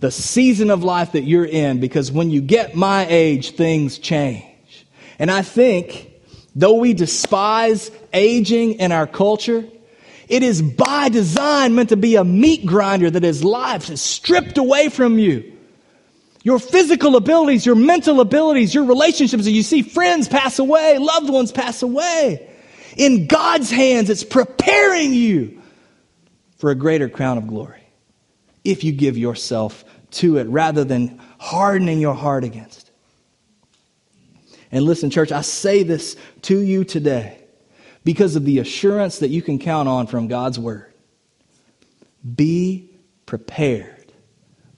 [0.00, 4.86] the season of life that you're in because when you get my age, things change.
[5.18, 6.10] And I think,
[6.54, 9.64] though we despise aging in our culture,
[10.28, 14.58] it is by design meant to be a meat grinder that is life is stripped
[14.58, 15.52] away from you
[16.42, 19.46] your physical abilities, your mental abilities, your relationships.
[19.46, 22.48] And you see friends pass away, loved ones pass away.
[22.96, 25.60] In God's hands, it's preparing you
[26.58, 27.85] for a greater crown of glory
[28.66, 32.90] if you give yourself to it rather than hardening your heart against.
[34.72, 37.38] And listen, church, I say this to you today
[38.04, 40.92] because of the assurance that you can count on from God's word.
[42.34, 42.90] Be
[43.24, 44.12] prepared.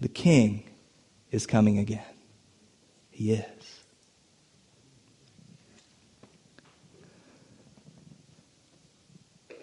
[0.01, 0.65] The king
[1.31, 2.05] is coming again.
[3.11, 3.45] He is.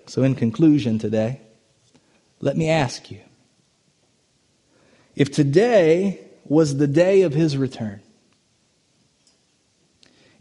[0.08, 1.42] So, in conclusion today,
[2.40, 3.20] let me ask you
[5.16, 8.02] if today was the day of his return,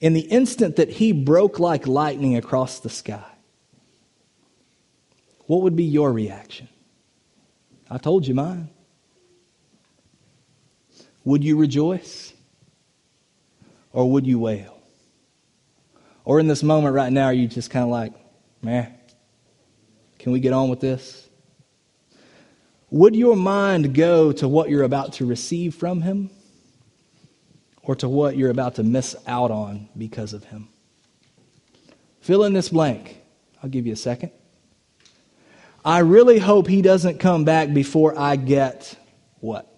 [0.01, 3.25] in the instant that he broke like lightning across the sky,
[5.47, 6.69] what would be your reaction?
[7.91, 8.71] I told you mine.
[11.25, 12.33] Would you rejoice?
[13.93, 14.79] Or would you wail?
[16.25, 18.13] Or in this moment right now, are you just kind of like,
[18.63, 18.93] man,
[20.19, 21.29] can we get on with this?
[22.95, 26.31] Would your mind go to what you're about to receive from Him?
[27.85, 30.69] or to what you're about to miss out on because of him.
[32.21, 33.21] Fill in this blank.
[33.63, 34.31] I'll give you a second.
[35.85, 38.97] I really hope he doesn't come back before I get
[39.41, 39.71] what?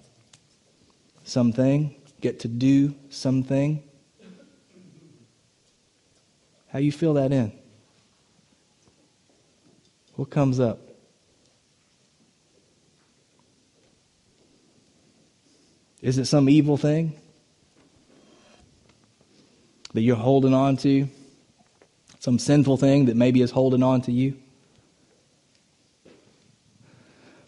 [1.24, 1.96] Something?
[2.20, 3.82] Get to do something?
[6.68, 7.52] How you fill that in?
[10.14, 10.86] What comes up?
[16.07, 17.18] Is it some evil thing
[19.92, 21.09] that you're holding on to?
[22.20, 24.36] Some sinful thing that maybe is holding on to you?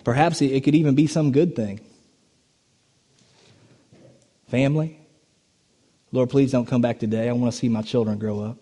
[0.03, 1.79] Perhaps it could even be some good thing.
[4.49, 4.99] Family.
[6.11, 7.29] Lord, please don't come back today.
[7.29, 8.57] I want to see my children grow up.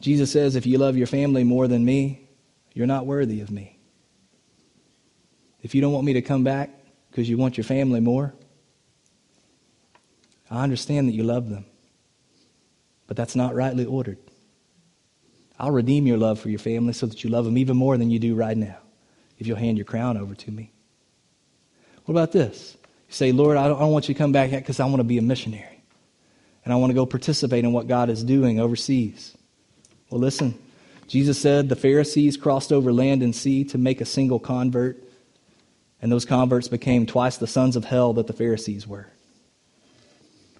[0.00, 2.28] Jesus says, if you love your family more than me,
[2.72, 3.77] you're not worthy of me.
[5.68, 6.70] If you don't want me to come back
[7.10, 8.32] because you want your family more,
[10.50, 11.66] I understand that you love them.
[13.06, 14.16] But that's not rightly ordered.
[15.58, 18.08] I'll redeem your love for your family so that you love them even more than
[18.10, 18.78] you do right now
[19.36, 20.72] if you'll hand your crown over to me.
[22.06, 22.74] What about this?
[23.08, 25.00] You say, Lord, I don't, I don't want you to come back because I want
[25.00, 25.82] to be a missionary.
[26.64, 29.36] And I want to go participate in what God is doing overseas.
[30.08, 30.58] Well, listen,
[31.08, 35.04] Jesus said the Pharisees crossed over land and sea to make a single convert,
[36.00, 39.10] and those converts became twice the sons of hell that the Pharisees were.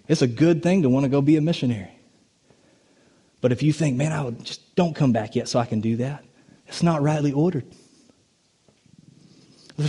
[0.08, 1.92] It's a good thing to want to go be a missionary.
[3.40, 5.80] But if you think, man, I would just don't come back yet so I can
[5.80, 6.24] do that,
[6.66, 7.66] it's not rightly ordered.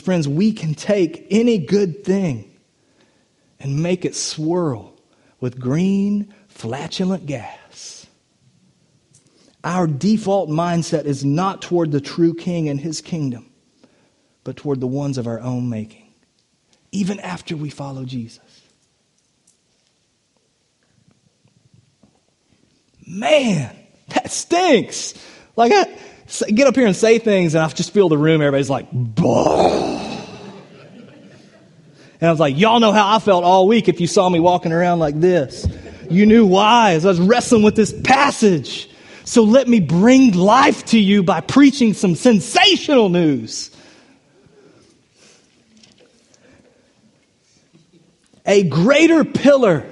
[0.02, 2.60] Friends, we can take any good thing
[3.60, 4.94] and make it swirl
[5.40, 8.06] with green, flatulent gas.
[9.64, 13.49] Our default mindset is not toward the true king and his kingdom,
[14.44, 16.12] but toward the ones of our own making,
[16.92, 18.40] even after we follow Jesus.
[23.06, 23.76] Man,
[24.10, 25.14] that stinks.
[25.56, 25.86] Like, I
[26.52, 29.88] get up here and say things, and I just feel the room, everybody's like, bah.
[32.22, 34.40] And I was like, y'all know how I felt all week if you saw me
[34.40, 35.66] walking around like this.
[36.10, 38.90] You knew why, as I was wrestling with this passage.
[39.24, 43.72] So let me bring life to you by preaching some sensational news.
[48.50, 49.86] A greater pillar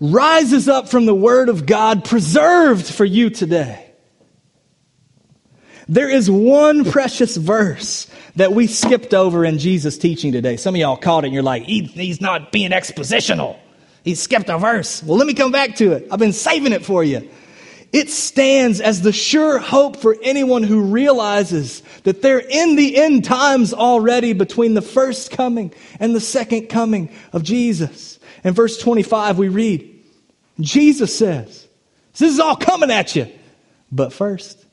[0.00, 3.90] rises up from the Word of God preserved for you today.
[5.86, 10.56] There is one precious verse that we skipped over in Jesus' teaching today.
[10.56, 13.58] Some of y'all caught it and you're like, he, he's not being expositional.
[14.02, 15.02] He skipped a verse.
[15.02, 16.08] Well, let me come back to it.
[16.10, 17.28] I've been saving it for you.
[17.92, 23.24] It stands as the sure hope for anyone who realizes that they're in the end
[23.24, 28.18] times already between the first coming and the second coming of Jesus.
[28.44, 30.02] In verse 25, we read,
[30.58, 31.68] Jesus says,
[32.12, 33.30] This is all coming at you.
[33.90, 34.64] But first,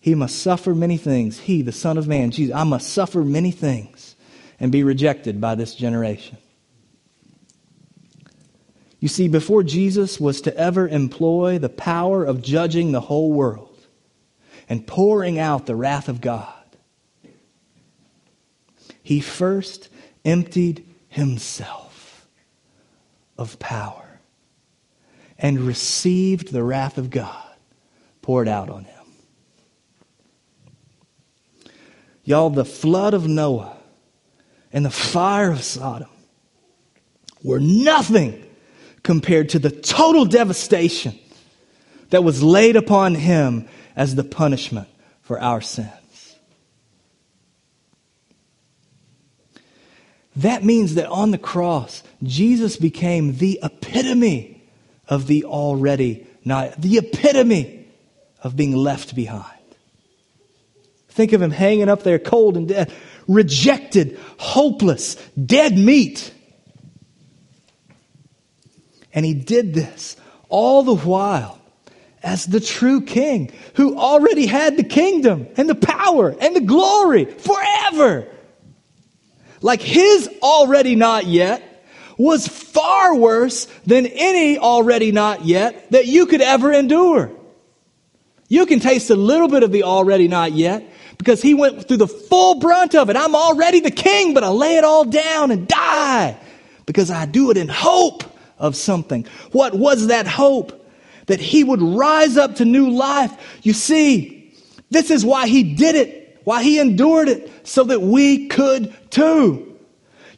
[0.00, 1.38] he must suffer many things.
[1.38, 4.16] He, the Son of Man, Jesus, I must suffer many things
[4.58, 6.38] and be rejected by this generation.
[9.06, 13.86] You see, before Jesus was to ever employ the power of judging the whole world
[14.68, 16.52] and pouring out the wrath of God,
[19.04, 19.90] he first
[20.24, 22.26] emptied himself
[23.38, 24.18] of power
[25.38, 27.54] and received the wrath of God
[28.22, 29.04] poured out on him.
[32.24, 33.76] Y'all, the flood of Noah
[34.72, 36.10] and the fire of Sodom
[37.44, 38.42] were nothing
[39.06, 41.16] compared to the total devastation
[42.10, 44.88] that was laid upon him as the punishment
[45.22, 46.36] for our sins.
[50.34, 54.60] That means that on the cross, Jesus became the epitome
[55.08, 57.86] of the already not, the epitome
[58.42, 59.44] of being left behind.
[61.10, 62.92] Think of him hanging up there cold and dead,
[63.28, 66.32] rejected, hopeless, dead meat.
[69.16, 70.16] And he did this
[70.50, 71.58] all the while
[72.22, 77.24] as the true king who already had the kingdom and the power and the glory
[77.24, 78.28] forever.
[79.62, 81.62] Like his already not yet
[82.18, 87.32] was far worse than any already not yet that you could ever endure.
[88.48, 90.84] You can taste a little bit of the already not yet
[91.16, 93.16] because he went through the full brunt of it.
[93.16, 96.36] I'm already the king, but I lay it all down and die
[96.84, 99.26] because I do it in hope of something.
[99.52, 100.84] What was that hope?
[101.26, 103.60] That he would rise up to new life.
[103.62, 104.54] You see,
[104.90, 109.76] this is why he did it Why, he endured it so that we could too.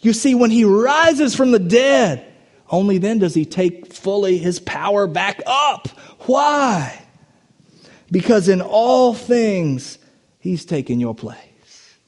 [0.01, 2.25] You see, when he rises from the dead,
[2.71, 5.89] only then does he take fully his power back up.
[6.21, 6.99] Why?
[8.11, 9.99] Because in all things,
[10.39, 11.99] he's taken your place.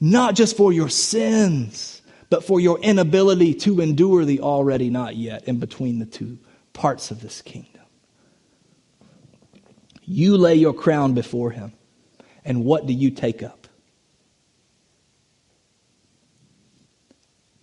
[0.00, 1.95] Not just for your sins,
[2.30, 6.38] but for your inability to endure the already not yet in between the two
[6.72, 7.82] parts of this kingdom.
[10.02, 11.72] You lay your crown before him,
[12.44, 13.66] and what do you take up?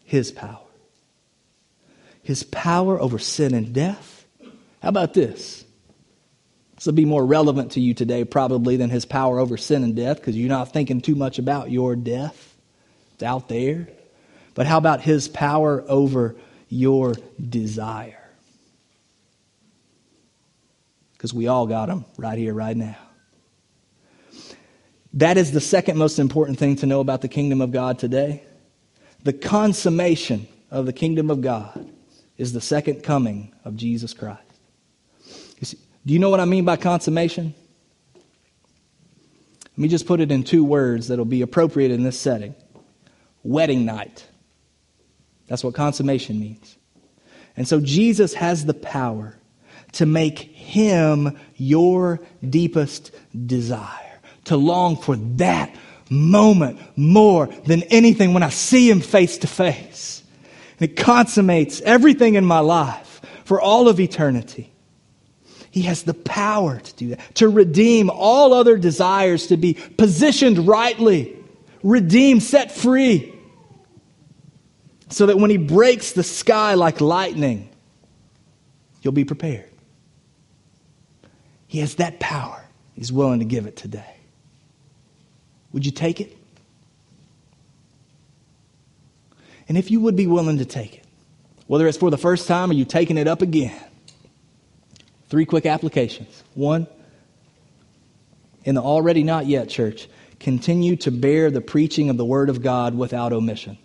[0.03, 0.59] His power.
[2.21, 4.25] His power over sin and death.
[4.81, 5.63] How about this?
[6.75, 9.95] This will be more relevant to you today, probably, than his power over sin and
[9.95, 12.57] death, because you're not thinking too much about your death.
[13.13, 13.87] It's out there.
[14.55, 16.35] But how about his power over
[16.69, 18.19] your desire?
[21.13, 22.97] Because we all got them right here, right now.
[25.13, 28.43] That is the second most important thing to know about the kingdom of God today.
[29.23, 31.89] The consummation of the kingdom of God
[32.37, 34.41] is the second coming of Jesus Christ.
[35.59, 37.53] You see, do you know what I mean by consummation?
[38.15, 42.55] Let me just put it in two words that'll be appropriate in this setting
[43.43, 44.25] wedding night.
[45.47, 46.77] That's what consummation means.
[47.55, 49.35] And so Jesus has the power
[49.93, 53.11] to make him your deepest
[53.45, 55.75] desire, to long for that
[56.09, 60.23] moment more than anything when I see him face to face.
[60.79, 64.71] And it consummates everything in my life for all of eternity.
[65.69, 70.67] He has the power to do that, to redeem all other desires, to be positioned
[70.67, 71.35] rightly,
[71.83, 73.32] redeemed, set free
[75.13, 77.69] so that when he breaks the sky like lightning,
[79.03, 79.69] you'll be prepared.
[81.67, 82.63] He has that power.
[82.95, 84.17] He's willing to give it today.
[85.71, 86.35] Would you take it?
[89.69, 91.05] And if you would be willing to take it,
[91.67, 93.79] whether it's for the first time or you're taking it up again,
[95.29, 96.43] three quick applications.
[96.55, 96.87] One,
[98.63, 100.07] in the already not yet church,
[100.39, 103.77] continue to bear the preaching of the Word of God without omission.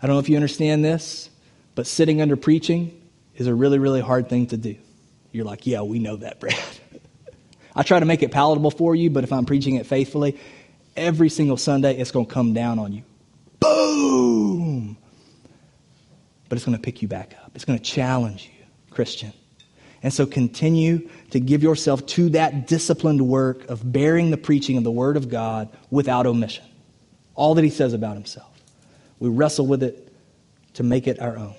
[0.00, 1.30] I don't know if you understand this,
[1.74, 3.00] but sitting under preaching
[3.36, 4.76] is a really, really hard thing to do.
[5.32, 6.58] You're like, yeah, we know that, Brad.
[7.74, 10.38] I try to make it palatable for you, but if I'm preaching it faithfully,
[10.96, 13.02] every single Sunday it's going to come down on you.
[13.60, 14.96] Boom!
[16.48, 17.52] But it's going to pick you back up.
[17.54, 19.32] It's going to challenge you, Christian.
[20.02, 24.84] And so continue to give yourself to that disciplined work of bearing the preaching of
[24.84, 26.64] the Word of God without omission.
[27.34, 28.57] All that He says about Himself.
[29.18, 30.12] We wrestle with it
[30.74, 31.54] to make it our own.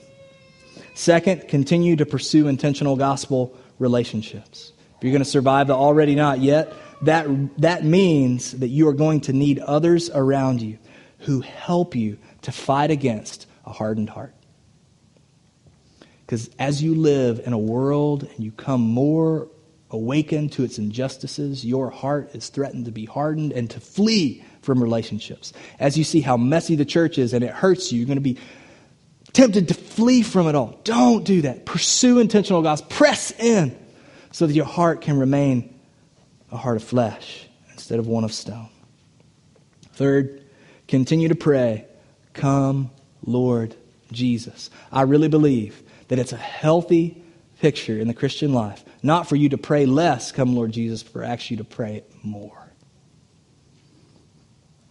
[0.93, 4.73] Second, continue to pursue intentional gospel relationships.
[4.97, 7.27] If you're going to survive the already not yet, that,
[7.61, 10.77] that means that you are going to need others around you
[11.19, 14.33] who help you to fight against a hardened heart.
[16.25, 19.47] Because as you live in a world and you come more
[19.89, 24.81] awakened to its injustices, your heart is threatened to be hardened and to flee from
[24.81, 25.53] relationships.
[25.79, 28.21] As you see how messy the church is and it hurts you, you're going to
[28.21, 28.37] be
[29.33, 30.79] tempted to flee from it all.
[30.83, 31.65] Don't do that.
[31.65, 32.89] Pursue intentional gospel.
[32.89, 33.77] Press in
[34.31, 35.79] so that your heart can remain
[36.51, 38.69] a heart of flesh instead of one of stone.
[39.93, 40.43] Third,
[40.87, 41.85] continue to pray,
[42.33, 42.91] Come,
[43.25, 43.75] Lord
[44.11, 44.69] Jesus.
[44.91, 47.21] I really believe that it's a healthy
[47.59, 51.11] picture in the Christian life, not for you to pray less, Come, Lord Jesus, but
[51.11, 52.58] for actually to pray more.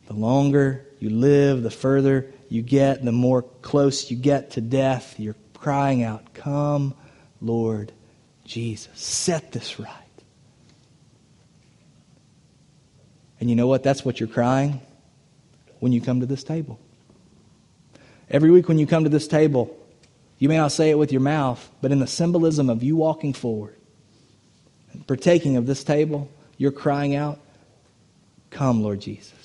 [0.09, 5.21] The longer you live, the further you get, the more close you get to death.
[5.21, 6.95] You're crying out, Come,
[7.43, 7.93] Lord
[8.45, 8.99] Jesus.
[8.99, 9.93] Set this right.
[13.39, 13.83] And you know what?
[13.83, 14.81] That's what you're crying
[15.79, 16.81] when you come to this table.
[18.31, 19.77] Every week when you come to this table,
[20.39, 23.35] you may not say it with your mouth, but in the symbolism of you walking
[23.35, 23.77] forward
[24.93, 27.41] and partaking of this table, you're crying out,
[28.51, 29.38] Come, Lord Jesus.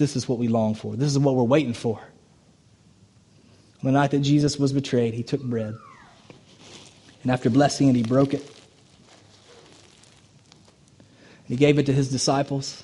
[0.00, 0.96] This is what we long for.
[0.96, 1.98] This is what we're waiting for.
[1.98, 5.76] On the night that Jesus was betrayed, he took bread.
[7.22, 8.50] And after blessing it, he broke it.
[11.44, 12.82] He gave it to his disciples.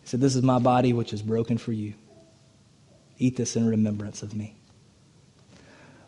[0.00, 1.94] He said, This is my body, which is broken for you.
[3.18, 4.54] Eat this in remembrance of me.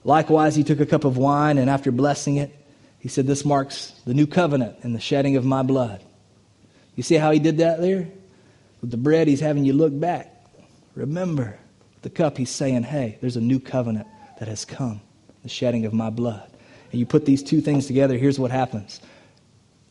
[0.05, 2.55] Likewise, he took a cup of wine, and after blessing it,
[3.01, 6.05] he said, This marks the new covenant and the shedding of my blood.
[6.95, 8.13] You see how he did that there?
[8.81, 10.35] With the bread, he's having you look back.
[10.95, 11.59] Remember,
[12.03, 14.07] the cup, he's saying, hey, there's a new covenant
[14.39, 15.01] that has come,
[15.43, 16.51] the shedding of my blood.
[16.91, 19.01] And you put these two things together, here's what happens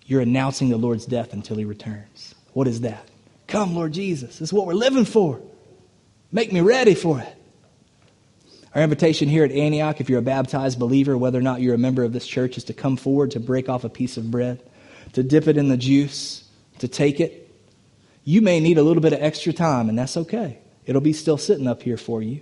[0.06, 2.34] you're announcing the Lord's death until he returns.
[2.54, 3.08] What is that?
[3.46, 4.40] Come, Lord Jesus.
[4.40, 5.40] This is what we're living for.
[6.32, 7.36] Make me ready for it.
[8.74, 11.80] Our invitation here at Antioch, if you're a baptized believer, whether or not you're a
[11.80, 14.62] member of this church, is to come forward to break off a piece of bread,
[15.14, 16.48] to dip it in the juice,
[16.80, 17.49] to take it.
[18.30, 20.60] You may need a little bit of extra time, and that's okay.
[20.86, 22.42] It'll be still sitting up here for you,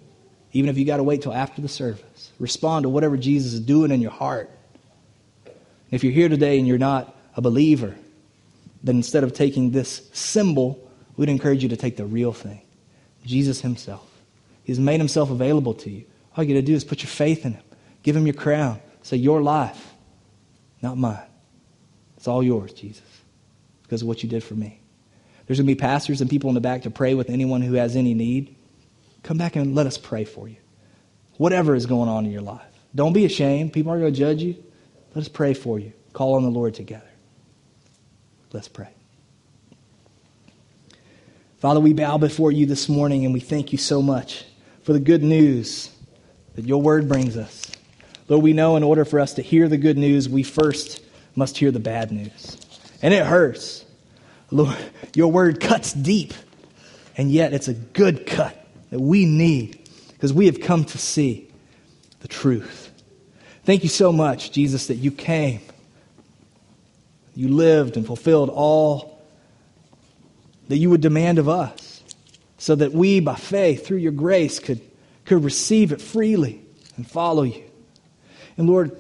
[0.52, 2.34] even if you got to wait till after the service.
[2.40, 4.52] Respond to whatever Jesus is doing in your heart.
[5.90, 7.96] If you're here today and you're not a believer,
[8.84, 10.78] then instead of taking this symbol,
[11.16, 12.64] we'd encourage you to take the real thing
[13.24, 14.06] Jesus Himself.
[14.66, 16.04] He's made Himself available to you.
[16.36, 17.64] All you got to do is put your faith in Him,
[18.04, 19.94] give Him your crown, say, Your life,
[20.82, 21.30] not mine.
[22.18, 23.08] It's all yours, Jesus,
[23.84, 24.82] because of what you did for me.
[25.48, 27.74] There's going to be pastors and people in the back to pray with anyone who
[27.74, 28.56] has any need.
[29.24, 30.58] Come back and let us pray for you.
[31.38, 32.62] Whatever is going on in your life.
[32.94, 33.74] Don't be ashamed.
[33.74, 34.62] People aren't going to judge you.
[35.16, 35.94] Let us pray for you.
[36.14, 37.10] Call on the Lord together.
[38.52, 38.90] Let's pray.
[41.60, 44.46] Father, we bow before you this morning and we thank you so much
[44.84, 45.90] for the good news
[46.56, 47.72] that your word brings us.
[48.28, 51.02] Lord, we know in order for us to hear the good news, we first
[51.36, 52.58] must hear the bad news.
[53.02, 53.86] And it hurts.
[54.52, 54.78] Lord,
[55.14, 56.34] your word cuts deep,
[57.18, 61.50] and yet it's a good cut that we need because we have come to see
[62.22, 62.92] the truth.
[63.66, 65.60] Thank you so much, Jesus, that you came.
[67.36, 69.22] You lived and fulfilled all
[70.70, 72.02] that you would demand of us
[72.58, 74.82] so that we, by faith, through your grace, could,
[75.26, 76.62] could receive it freely
[76.96, 77.64] and follow you.
[78.58, 79.00] And Lord,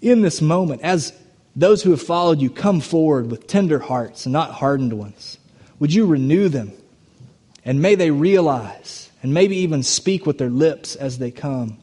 [0.00, 1.12] in this moment, as
[1.54, 5.38] those who have followed you come forward with tender hearts and not hardened ones,
[5.78, 6.72] would you renew them?
[7.64, 11.78] And may they realize and maybe even speak with their lips as they come.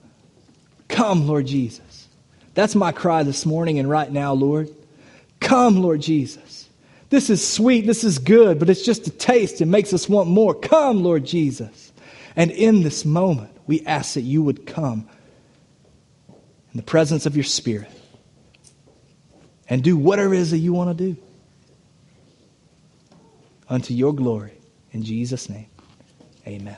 [0.87, 2.07] Come, Lord Jesus.
[2.53, 4.69] That's my cry this morning and right now, Lord.
[5.39, 6.67] Come, Lord Jesus.
[7.09, 9.61] This is sweet, this is good, but it's just a taste.
[9.61, 10.53] It makes us want more.
[10.53, 11.91] Come, Lord Jesus.
[12.35, 15.07] And in this moment, we ask that you would come
[16.27, 17.89] in the presence of your Spirit
[19.69, 21.21] and do whatever it is that you want to do
[23.69, 24.53] unto your glory.
[24.91, 25.67] In Jesus' name,
[26.47, 26.77] amen.